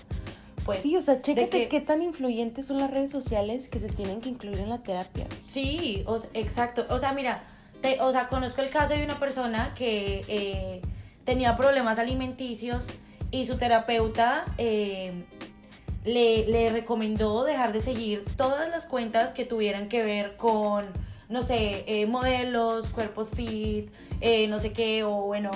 Pues, 0.64 0.80
sí, 0.80 0.96
o 0.96 1.00
sea, 1.00 1.20
chécate 1.20 1.48
que- 1.48 1.68
qué 1.68 1.80
tan 1.80 2.02
influyentes 2.02 2.66
son 2.66 2.78
las 2.78 2.90
redes 2.90 3.10
sociales 3.10 3.68
que 3.68 3.78
se 3.80 3.88
tienen 3.88 4.20
que 4.20 4.28
incluir 4.28 4.58
en 4.58 4.68
la 4.68 4.78
terapia. 4.78 5.26
Sí, 5.48 6.04
o 6.06 6.18
sea, 6.18 6.30
exacto. 6.34 6.86
O 6.90 6.98
sea, 6.98 7.12
mira, 7.14 7.42
te- 7.80 8.00
o 8.00 8.12
sea, 8.12 8.28
conozco 8.28 8.60
el 8.60 8.70
caso 8.70 8.94
de 8.94 9.02
una 9.04 9.18
persona 9.18 9.72
que 9.74 10.24
eh, 10.28 10.82
tenía 11.24 11.56
problemas 11.56 11.98
alimenticios 11.98 12.84
y 13.30 13.46
su 13.46 13.56
terapeuta 13.56 14.44
eh, 14.58 15.24
le, 16.04 16.46
le 16.46 16.70
recomendó 16.70 17.42
dejar 17.44 17.72
de 17.72 17.80
seguir 17.80 18.24
todas 18.36 18.68
las 18.68 18.86
cuentas 18.86 19.30
que 19.30 19.44
tuvieran 19.44 19.88
que 19.88 20.04
ver 20.04 20.36
con, 20.36 20.86
no 21.32 21.42
sé, 21.42 21.84
eh, 21.86 22.06
modelos, 22.06 22.86
cuerpos 22.88 23.30
fit, 23.30 23.90
eh, 24.20 24.46
no 24.48 24.60
sé 24.60 24.72
qué, 24.72 25.02
o 25.02 25.22
bueno, 25.22 25.50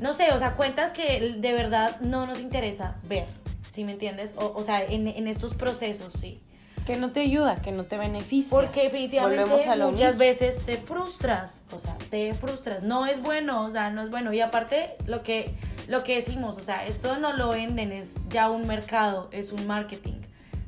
no 0.00 0.12
sé, 0.12 0.32
o 0.32 0.38
sea, 0.38 0.56
cuentas 0.56 0.90
que 0.90 1.34
de 1.38 1.52
verdad 1.52 2.00
no 2.00 2.26
nos 2.26 2.40
interesa 2.40 2.96
ver, 3.08 3.26
¿sí 3.70 3.84
me 3.84 3.92
entiendes? 3.92 4.34
O, 4.36 4.52
o 4.54 4.62
sea, 4.64 4.82
en, 4.84 5.06
en 5.06 5.28
estos 5.28 5.54
procesos, 5.54 6.12
sí. 6.12 6.40
Que 6.84 6.96
no 6.96 7.12
te 7.12 7.20
ayuda, 7.20 7.62
que 7.62 7.72
no 7.72 7.84
te 7.84 7.96
beneficia. 7.96 8.50
Porque 8.50 8.82
definitivamente 8.82 9.46
muchas 9.46 9.78
mismo. 9.78 10.18
veces 10.18 10.58
te 10.66 10.76
frustras, 10.76 11.62
o 11.74 11.80
sea, 11.80 11.96
te 12.10 12.34
frustras. 12.34 12.82
No 12.82 13.06
es 13.06 13.22
bueno, 13.22 13.64
o 13.64 13.70
sea, 13.70 13.88
no 13.88 14.02
es 14.02 14.10
bueno. 14.10 14.34
Y 14.34 14.42
aparte, 14.42 14.96
lo 15.06 15.22
que, 15.22 15.50
lo 15.88 16.02
que 16.02 16.16
decimos, 16.16 16.58
o 16.58 16.60
sea, 16.60 16.86
esto 16.86 17.16
no 17.16 17.32
lo 17.32 17.48
venden, 17.50 17.90
es 17.90 18.12
ya 18.28 18.50
un 18.50 18.66
mercado, 18.66 19.28
es 19.32 19.50
un 19.50 19.66
marketing. 19.66 20.20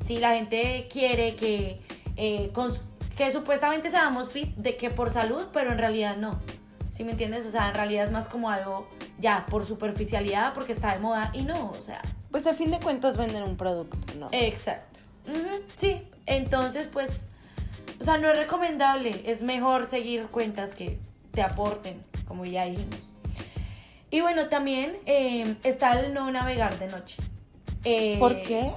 Si 0.03 0.17
la 0.17 0.35
gente 0.37 0.89
quiere 0.91 1.35
que, 1.35 1.81
eh, 2.17 2.51
que 3.17 3.33
supuestamente 3.33 3.91
seamos 3.91 4.31
fit, 4.31 4.55
de 4.57 4.77
que 4.77 4.91
por 4.91 5.11
salud, 5.11 5.49
pero 5.53 5.73
en 5.73 5.79
realidad 5.79 6.17
no. 6.17 6.39
¿Sí 6.91 7.05
me 7.05 7.13
entiendes? 7.13 7.47
O 7.47 7.51
sea, 7.51 7.69
en 7.69 7.75
realidad 7.75 8.05
es 8.05 8.11
más 8.11 8.29
como 8.29 8.51
algo 8.51 8.89
ya 9.19 9.47
por 9.47 9.67
superficialidad, 9.67 10.55
porque 10.55 10.73
está 10.73 10.93
de 10.93 10.99
moda 10.99 11.31
y 11.33 11.43
no, 11.43 11.71
o 11.71 11.83
sea, 11.83 12.03
Pues 12.31 12.47
a 12.47 12.55
fin 12.55 12.71
de 12.71 12.79
cuentas 12.81 13.17
venden 13.17 13.43
un 13.43 13.57
producto, 13.57 13.99
¿no? 14.19 14.29
Exacto. 14.33 15.01
Sí, 15.77 16.03
entonces 16.27 16.87
pues, 16.87 17.29
o 18.01 18.05
sea, 18.05 18.19
no 18.19 18.31
es 18.31 18.39
recomendable, 18.39 19.23
es 19.27 19.43
mejor 19.43 19.87
seguir 19.87 20.27
cuentas 20.27 20.75
que 20.75 20.99
te 21.33 21.43
aporten, 21.43 22.05
como 22.27 22.45
ya 22.45 22.67
dijimos. 22.67 22.99
Y 24.11 24.21
bueno, 24.21 24.49
también 24.49 24.99
eh, 25.07 25.57
está 25.65 25.99
el 25.99 26.15
no 26.15 26.31
navegar 26.31 26.79
de 26.79 26.87
noche. 26.89 27.17
Eh, 27.85 28.17
¿Por 28.19 28.41
qué? 28.43 28.71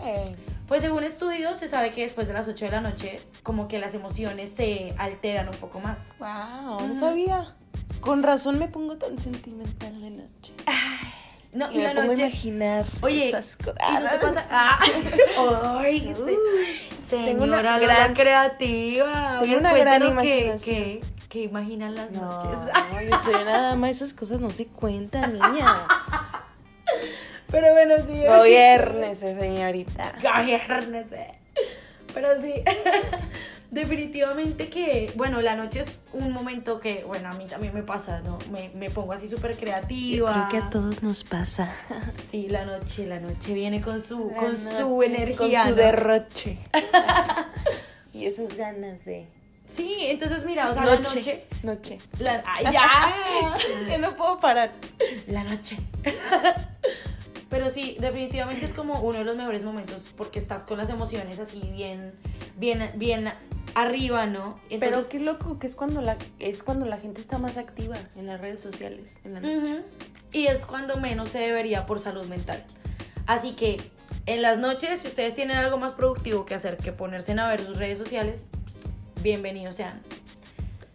Pues 0.70 0.82
según 0.84 1.04
estudios 1.04 1.58
se 1.58 1.68
sabe 1.68 1.90
que 1.92 2.04
después 2.04 2.28
de 2.28 2.34
las 2.34 2.48
8 2.48 2.66
de 2.66 2.72
la 2.72 2.80
noche 2.82 3.20
como 3.44 3.68
que 3.68 3.80
las 3.80 3.94
emociones 3.96 4.52
se 4.56 4.94
alteran 4.98 5.50
un 5.50 5.56
poco 5.56 5.80
más. 5.82 6.04
Wow, 6.20 6.88
no 6.88 6.96
sabía. 6.96 7.56
Con 8.00 8.24
razón 8.24 8.58
me 8.60 8.68
pongo 8.70 8.96
tan 8.98 9.18
sentimental 9.20 10.00
de 10.00 10.12
noche. 10.12 10.54
No, 11.52 11.72
Y, 11.72 11.76
y, 11.76 11.78
me 11.80 11.84
la 11.86 11.90
pongo 11.96 12.02
a 12.04 12.06
noche... 12.08 12.22
imaginar 12.28 12.86
Oye, 13.02 13.28
esas 13.30 13.58
cosas. 13.58 13.76
¿Y 13.90 13.94
no 13.96 14.10
te 14.10 14.18
pasa? 14.20 14.46
Ah. 14.52 14.80
Ay, 15.80 16.14
tengo 17.10 17.44
una 17.46 17.58
señora 17.58 17.80
gran- 17.80 18.10
Lola 18.10 18.14
creativa. 18.14 19.38
tengo 19.42 19.58
una 19.58 19.74
gran 19.74 20.04
imaginación. 20.04 20.60
qué- 20.76 21.02
qué 21.30 21.42
imaginan 21.44 21.96
las 21.96 22.12
No, 22.12 22.22
noches. 22.22 22.74
yo 23.10 23.20
soy 23.20 23.42
una 23.42 23.62
dama, 23.62 23.90
esas 23.90 24.14
cosas 24.14 24.40
no 24.40 24.52
se 24.52 24.68
cuentan, 24.68 25.34
niña. 25.34 25.66
Pero 27.52 27.72
bueno, 27.74 27.96
sí. 27.98 28.24
Gobiernese, 28.26 29.40
señorita. 29.40 30.14
Gobiérnese. 30.22 31.28
Pero 32.14 32.42
sí. 32.42 32.54
Definitivamente 33.72 34.68
que, 34.68 35.12
bueno, 35.16 35.42
la 35.42 35.56
noche 35.56 35.82
es 35.82 35.90
un 36.14 36.32
momento 36.32 36.80
que, 36.80 37.04
bueno, 37.04 37.30
a 37.30 37.34
mí 37.34 37.46
también 37.46 37.72
me 37.72 37.84
pasa, 37.84 38.20
¿no? 38.22 38.40
Me, 38.52 38.70
me 38.70 38.90
pongo 38.90 39.14
así 39.14 39.28
súper 39.28 39.56
creativa. 39.58 40.34
Creo 40.34 40.50
que 40.50 40.58
a 40.58 40.70
todos 40.72 41.04
nos 41.04 41.24
pasa. 41.24 41.72
Sí, 42.32 42.48
la 42.50 42.66
noche, 42.66 43.06
la 43.06 43.20
noche 43.20 43.54
viene 43.54 43.82
con 43.82 44.02
su, 44.02 44.32
La 44.32 44.38
con 44.38 44.58
su 44.58 45.04
energía. 45.04 45.64
Con 45.64 45.70
su 45.70 45.70
¿no? 45.70 45.76
derroche. 45.76 46.58
y 48.14 48.26
esas 48.26 48.56
ganas 48.56 49.06
de. 49.06 49.28
Sí, 49.72 49.98
entonces 50.02 50.46
mira, 50.46 50.70
o 50.70 50.74
sea, 50.74 50.86
la 50.86 51.00
noche. 51.00 51.46
Noche. 51.62 52.00
La, 52.20 52.44
ay, 52.46 52.66
ya. 52.72 53.56
Que 53.88 53.98
no 54.00 54.16
puedo 54.16 54.40
parar. 54.40 54.72
La 55.28 55.44
noche. 55.44 55.78
Pero 57.50 57.70
sí, 57.70 57.98
definitivamente 58.00 58.66
es 58.66 58.74
como 58.74 59.02
uno 59.02 59.20
de 59.20 59.24
los 59.24 59.36
mejores 59.36 59.64
momentos 59.64 60.08
porque 60.16 60.40
estás 60.40 60.64
con 60.64 60.78
las 60.78 60.90
emociones 60.90 61.40
así 61.40 61.62
bien, 61.74 62.14
bien, 62.58 62.92
bien 62.96 63.32
arriba, 63.76 64.28
¿no? 64.28 64.60
Pero 64.80 65.08
qué 65.10 65.20
loco 65.20 65.58
que 65.58 65.68
es 65.68 65.76
cuando 65.76 66.02
la 66.02 66.18
es 66.38 66.62
cuando 66.62 66.86
la 66.86 67.00
gente 67.00 67.22
está 67.22 67.38
más 67.38 67.58
activa 67.58 67.98
en 68.16 68.28
las 68.28 68.40
redes 68.40 68.60
sociales 68.60 69.20
en 69.26 69.34
la 69.34 69.40
noche. 69.42 69.82
Y 70.32 70.46
es 70.46 70.66
cuando 70.66 70.98
menos 70.98 71.30
se 71.30 71.40
debería 71.40 71.88
por 71.88 72.00
salud 72.00 72.26
mental. 72.28 72.64
Así 73.26 73.54
que 73.54 73.78
en 74.28 74.44
las 74.44 74.60
noches, 74.60 75.02
si 75.02 75.08
ustedes 75.08 75.34
tienen 75.34 75.58
algo 75.58 75.78
más 75.78 75.94
productivo 75.94 76.46
que 76.46 76.54
hacer 76.54 76.78
que 76.78 76.92
ponerse 76.92 77.32
a 77.32 77.48
ver 77.50 77.66
sus 77.66 77.78
redes 77.78 77.98
sociales, 77.98 78.44
bienvenidos 79.24 79.76
sean. 79.76 80.02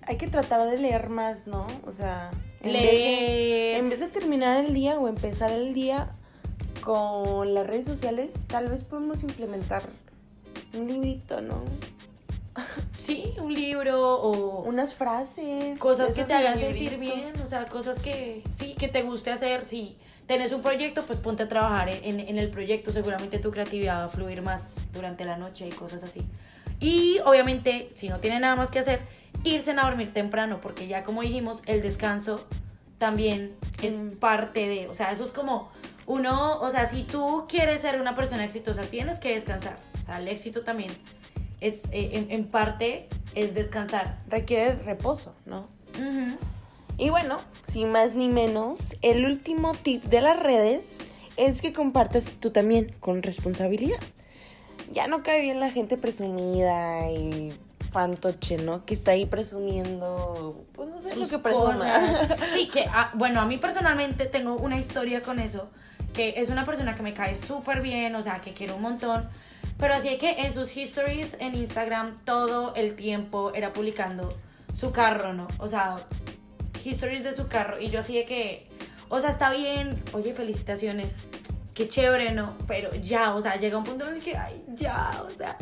Hay 0.06 0.18
que 0.18 0.28
tratar 0.28 0.68
de 0.70 0.78
leer 0.78 1.08
más, 1.08 1.48
¿no? 1.48 1.66
O 1.84 1.90
sea, 1.90 2.30
en 2.60 2.72
vez, 2.72 2.82
de, 2.82 2.92
Leer. 2.92 3.76
en 3.78 3.88
vez 3.88 4.00
de 4.00 4.08
terminar 4.08 4.64
el 4.64 4.72
día 4.72 4.98
o 4.98 5.08
empezar 5.08 5.50
el 5.50 5.74
día 5.74 6.10
con 6.84 7.54
las 7.54 7.66
redes 7.66 7.86
sociales, 7.86 8.34
tal 8.46 8.68
vez 8.68 8.82
podemos 8.84 9.22
implementar 9.22 9.82
un 10.74 10.86
librito, 10.86 11.40
¿no? 11.40 11.62
sí, 12.98 13.34
un 13.40 13.52
libro 13.52 14.16
o 14.20 14.62
Unas 14.62 14.94
frases. 14.94 15.78
cosas 15.78 16.10
que 16.12 16.24
te 16.24 16.34
hagan 16.34 16.58
sentir 16.58 16.98
bien, 16.98 17.32
o 17.42 17.46
sea, 17.46 17.64
cosas 17.64 17.98
que 17.98 18.42
sí, 18.58 18.74
que 18.78 18.88
te 18.88 19.02
guste 19.02 19.30
hacer, 19.32 19.64
si 19.64 19.96
tenés 20.26 20.52
un 20.52 20.62
proyecto, 20.62 21.02
pues 21.02 21.18
ponte 21.18 21.42
a 21.44 21.48
trabajar 21.48 21.88
en, 21.88 22.20
en 22.20 22.38
el 22.38 22.50
proyecto, 22.50 22.92
seguramente 22.92 23.38
tu 23.38 23.50
creatividad 23.50 24.00
va 24.00 24.04
a 24.04 24.08
fluir 24.08 24.42
más 24.42 24.68
durante 24.92 25.24
la 25.24 25.36
noche 25.36 25.66
y 25.66 25.70
cosas 25.70 26.02
así. 26.02 26.22
Y 26.80 27.18
obviamente, 27.24 27.88
si 27.92 28.08
no 28.08 28.20
tiene 28.20 28.40
nada 28.40 28.56
más 28.56 28.70
que 28.70 28.78
hacer, 28.78 29.00
irse 29.42 29.72
a 29.72 29.84
dormir 29.84 30.12
temprano, 30.12 30.60
porque 30.60 30.86
ya 30.86 31.02
como 31.02 31.22
dijimos, 31.22 31.62
el 31.66 31.82
descanso 31.82 32.44
también 32.98 33.54
es 33.82 33.94
Mm. 33.96 34.16
parte 34.18 34.68
de, 34.68 34.86
o 34.88 34.94
sea, 34.94 35.12
eso 35.12 35.24
es 35.24 35.30
como 35.30 35.70
uno, 36.06 36.60
o 36.60 36.70
sea, 36.70 36.88
si 36.90 37.02
tú 37.02 37.46
quieres 37.48 37.80
ser 37.82 38.00
una 38.00 38.14
persona 38.14 38.44
exitosa, 38.44 38.82
tienes 38.82 39.18
que 39.18 39.34
descansar. 39.34 39.78
O 40.02 40.06
sea, 40.06 40.18
el 40.18 40.28
éxito 40.28 40.62
también 40.62 40.90
es, 41.60 41.76
eh, 41.92 42.10
en, 42.12 42.30
en 42.30 42.46
parte, 42.46 43.08
es 43.34 43.54
descansar. 43.54 44.18
Requiere 44.28 44.74
reposo, 44.76 45.34
¿no? 45.46 45.68
Y 46.98 47.10
bueno, 47.10 47.38
sin 47.66 47.90
más 47.90 48.14
ni 48.14 48.28
menos, 48.28 48.96
el 49.02 49.24
último 49.24 49.72
tip 49.74 50.04
de 50.04 50.20
las 50.20 50.38
redes 50.38 51.06
es 51.36 51.62
que 51.62 51.72
compartas 51.72 52.26
tú 52.40 52.50
también 52.50 52.94
con 53.00 53.22
responsabilidad. 53.22 53.98
Ya 54.92 55.06
no 55.06 55.22
cae 55.22 55.40
bien 55.40 55.60
la 55.60 55.70
gente 55.70 55.96
presumida 55.96 57.10
y 57.10 57.52
fantoche, 57.90 58.58
¿no? 58.58 58.84
Que 58.84 58.94
está 58.94 59.12
ahí 59.12 59.24
presumiendo, 59.24 60.64
pues 60.72 60.88
no 60.88 61.00
sé 61.00 61.16
lo 61.16 61.28
que 61.28 61.38
presuma. 61.38 61.74
cosas. 61.74 62.38
Sí, 62.54 62.68
que, 62.68 62.86
ah, 62.92 63.10
bueno, 63.14 63.40
a 63.40 63.46
mí 63.46 63.56
personalmente 63.56 64.26
tengo 64.26 64.56
una 64.56 64.78
historia 64.78 65.22
con 65.22 65.38
eso, 65.38 65.68
que 66.14 66.34
es 66.38 66.48
una 66.48 66.64
persona 66.64 66.94
que 66.94 67.02
me 67.02 67.12
cae 67.12 67.34
súper 67.34 67.82
bien, 67.82 68.14
o 68.14 68.22
sea, 68.22 68.40
que 68.40 68.54
quiero 68.54 68.76
un 68.76 68.82
montón, 68.82 69.28
pero 69.78 69.94
así 69.94 70.16
que 70.16 70.30
en 70.44 70.52
sus 70.52 70.74
histories 70.76 71.36
en 71.40 71.54
Instagram 71.54 72.16
todo 72.24 72.74
el 72.74 72.94
tiempo 72.94 73.52
era 73.54 73.72
publicando 73.72 74.28
su 74.72 74.92
carro, 74.92 75.34
¿no? 75.34 75.48
O 75.58 75.68
sea, 75.68 75.96
histories 76.84 77.24
de 77.24 77.32
su 77.32 77.48
carro, 77.48 77.80
y 77.80 77.90
yo 77.90 78.00
así 78.00 78.14
de 78.14 78.24
que, 78.24 78.68
o 79.08 79.20
sea, 79.20 79.30
está 79.30 79.52
bien, 79.52 80.02
oye, 80.12 80.32
felicitaciones. 80.32 81.16
Qué 81.74 81.88
chévere, 81.88 82.30
¿no? 82.30 82.56
Pero 82.68 82.94
ya, 82.94 83.34
o 83.34 83.42
sea, 83.42 83.56
llega 83.56 83.76
un 83.76 83.82
punto 83.82 84.06
en 84.06 84.14
el 84.14 84.22
que, 84.22 84.36
ay, 84.36 84.62
ya, 84.76 85.10
o 85.26 85.30
sea, 85.30 85.56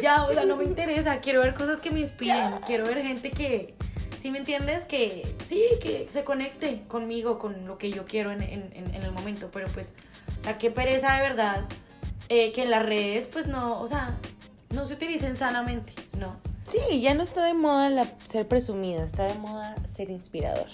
ya, 0.00 0.24
o 0.24 0.32
sea, 0.32 0.46
no 0.46 0.56
me 0.56 0.64
interesa. 0.72 1.20
Quiero 1.20 1.42
ver 1.42 1.52
cosas 1.52 1.78
que 1.78 1.90
me 1.90 2.00
inspiren. 2.00 2.54
Quiero 2.66 2.84
ver 2.86 3.02
gente 3.02 3.30
que, 3.30 3.74
¿sí 4.18 4.30
me 4.30 4.38
entiendes? 4.38 4.84
Que 4.84 5.34
sí, 5.48 5.62
que 5.80 6.04
se 6.08 6.24
conecte 6.24 6.82
conmigo, 6.88 7.38
con 7.38 7.66
lo 7.66 7.78
que 7.78 7.90
yo 7.90 8.04
quiero 8.04 8.32
en, 8.32 8.42
en- 8.42 8.70
en- 8.74 8.94
en 8.94 9.02
el 9.02 9.12
momento. 9.12 9.50
Pero 9.52 9.68
pues, 9.72 9.92
o 10.40 10.44
sea, 10.44 10.58
qué 10.58 10.70
pereza 10.70 11.14
de 11.14 11.20
verdad 11.22 11.64
eh, 12.28 12.52
que 12.52 12.62
en 12.64 12.70
las 12.70 12.84
redes, 12.84 13.26
pues 13.26 13.46
no, 13.46 13.80
o 13.80 13.88
sea, 13.88 14.16
no 14.70 14.86
se 14.86 14.94
utilicen 14.94 15.36
sanamente, 15.36 15.92
no. 16.18 16.36
Sí, 16.68 17.00
ya 17.00 17.14
no 17.14 17.22
está 17.22 17.44
de 17.46 17.54
moda 17.54 17.88
la- 17.88 18.12
ser 18.26 18.46
presumido, 18.46 19.02
está 19.02 19.24
de 19.24 19.34
moda 19.34 19.74
ser 19.94 20.10
inspirador. 20.10 20.66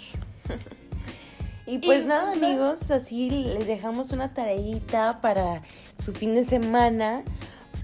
y 1.66 1.78
pues 1.78 2.02
Y- 2.02 2.07
nada, 2.07 2.33
amigos, 2.33 2.90
así 2.90 3.30
les 3.30 3.66
dejamos 3.66 4.11
una 4.11 4.35
tareita 4.35 5.20
para 5.20 5.62
su 5.98 6.12
fin 6.12 6.35
de 6.35 6.44
semana, 6.44 7.22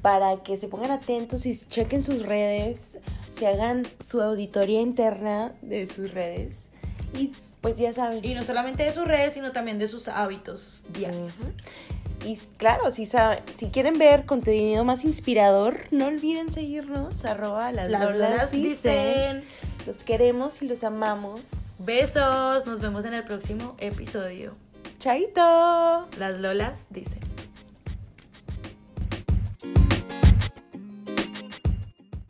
para 0.03 0.43
que 0.43 0.57
se 0.57 0.69
pongan 0.69 0.91
atentos 0.91 1.47
y 1.47 1.57
chequen 1.57 2.03
sus 2.03 2.23
redes, 2.27 2.99
se 3.31 3.47
hagan 3.47 3.87
su 4.05 4.21
auditoría 4.23 4.81
interna 4.81 5.53
de 5.63 5.87
sus 5.87 6.13
redes. 6.13 6.69
Y 7.15 7.33
pues 7.61 7.77
ya 7.79 7.93
saben. 7.93 8.25
Y 8.25 8.35
no 8.35 8.43
solamente 8.43 8.83
de 8.85 8.93
sus 8.93 9.07
redes, 9.07 9.35
sino 9.35 9.53
también 9.53 9.79
de 9.79 9.89
sus 9.89 10.09
hábitos 10.09 10.83
diarios. 10.93 11.35
Y 12.25 12.37
claro, 12.59 12.91
si, 12.91 13.07
sa- 13.07 13.41
si 13.55 13.67
quieren 13.69 13.99
ver 13.99 14.27
contenido 14.27 14.85
más 14.85 15.05
inspirador, 15.05 15.81
no 15.91 16.07
olviden 16.07 16.53
seguirnos, 16.53 17.25
arroba 17.25 17.73
las, 17.73 17.91
Las 17.91 18.03
Lolas 18.03 18.31
lolas 18.31 18.51
dicen. 18.51 18.73
dicen. 19.41 19.45
Los 19.87 20.03
queremos 20.05 20.61
y 20.63 20.69
los 20.69 20.85
amamos. 20.85 21.41
Besos, 21.79 22.67
nos 22.67 22.81
vemos 22.81 23.05
en 23.07 23.15
el 23.15 23.25
próximo 23.25 23.75
episodio. 23.79 24.53
Chaito. 24.99 26.07
Las 26.19 26.39
Lolas 26.39 26.81
dicen. 26.91 27.19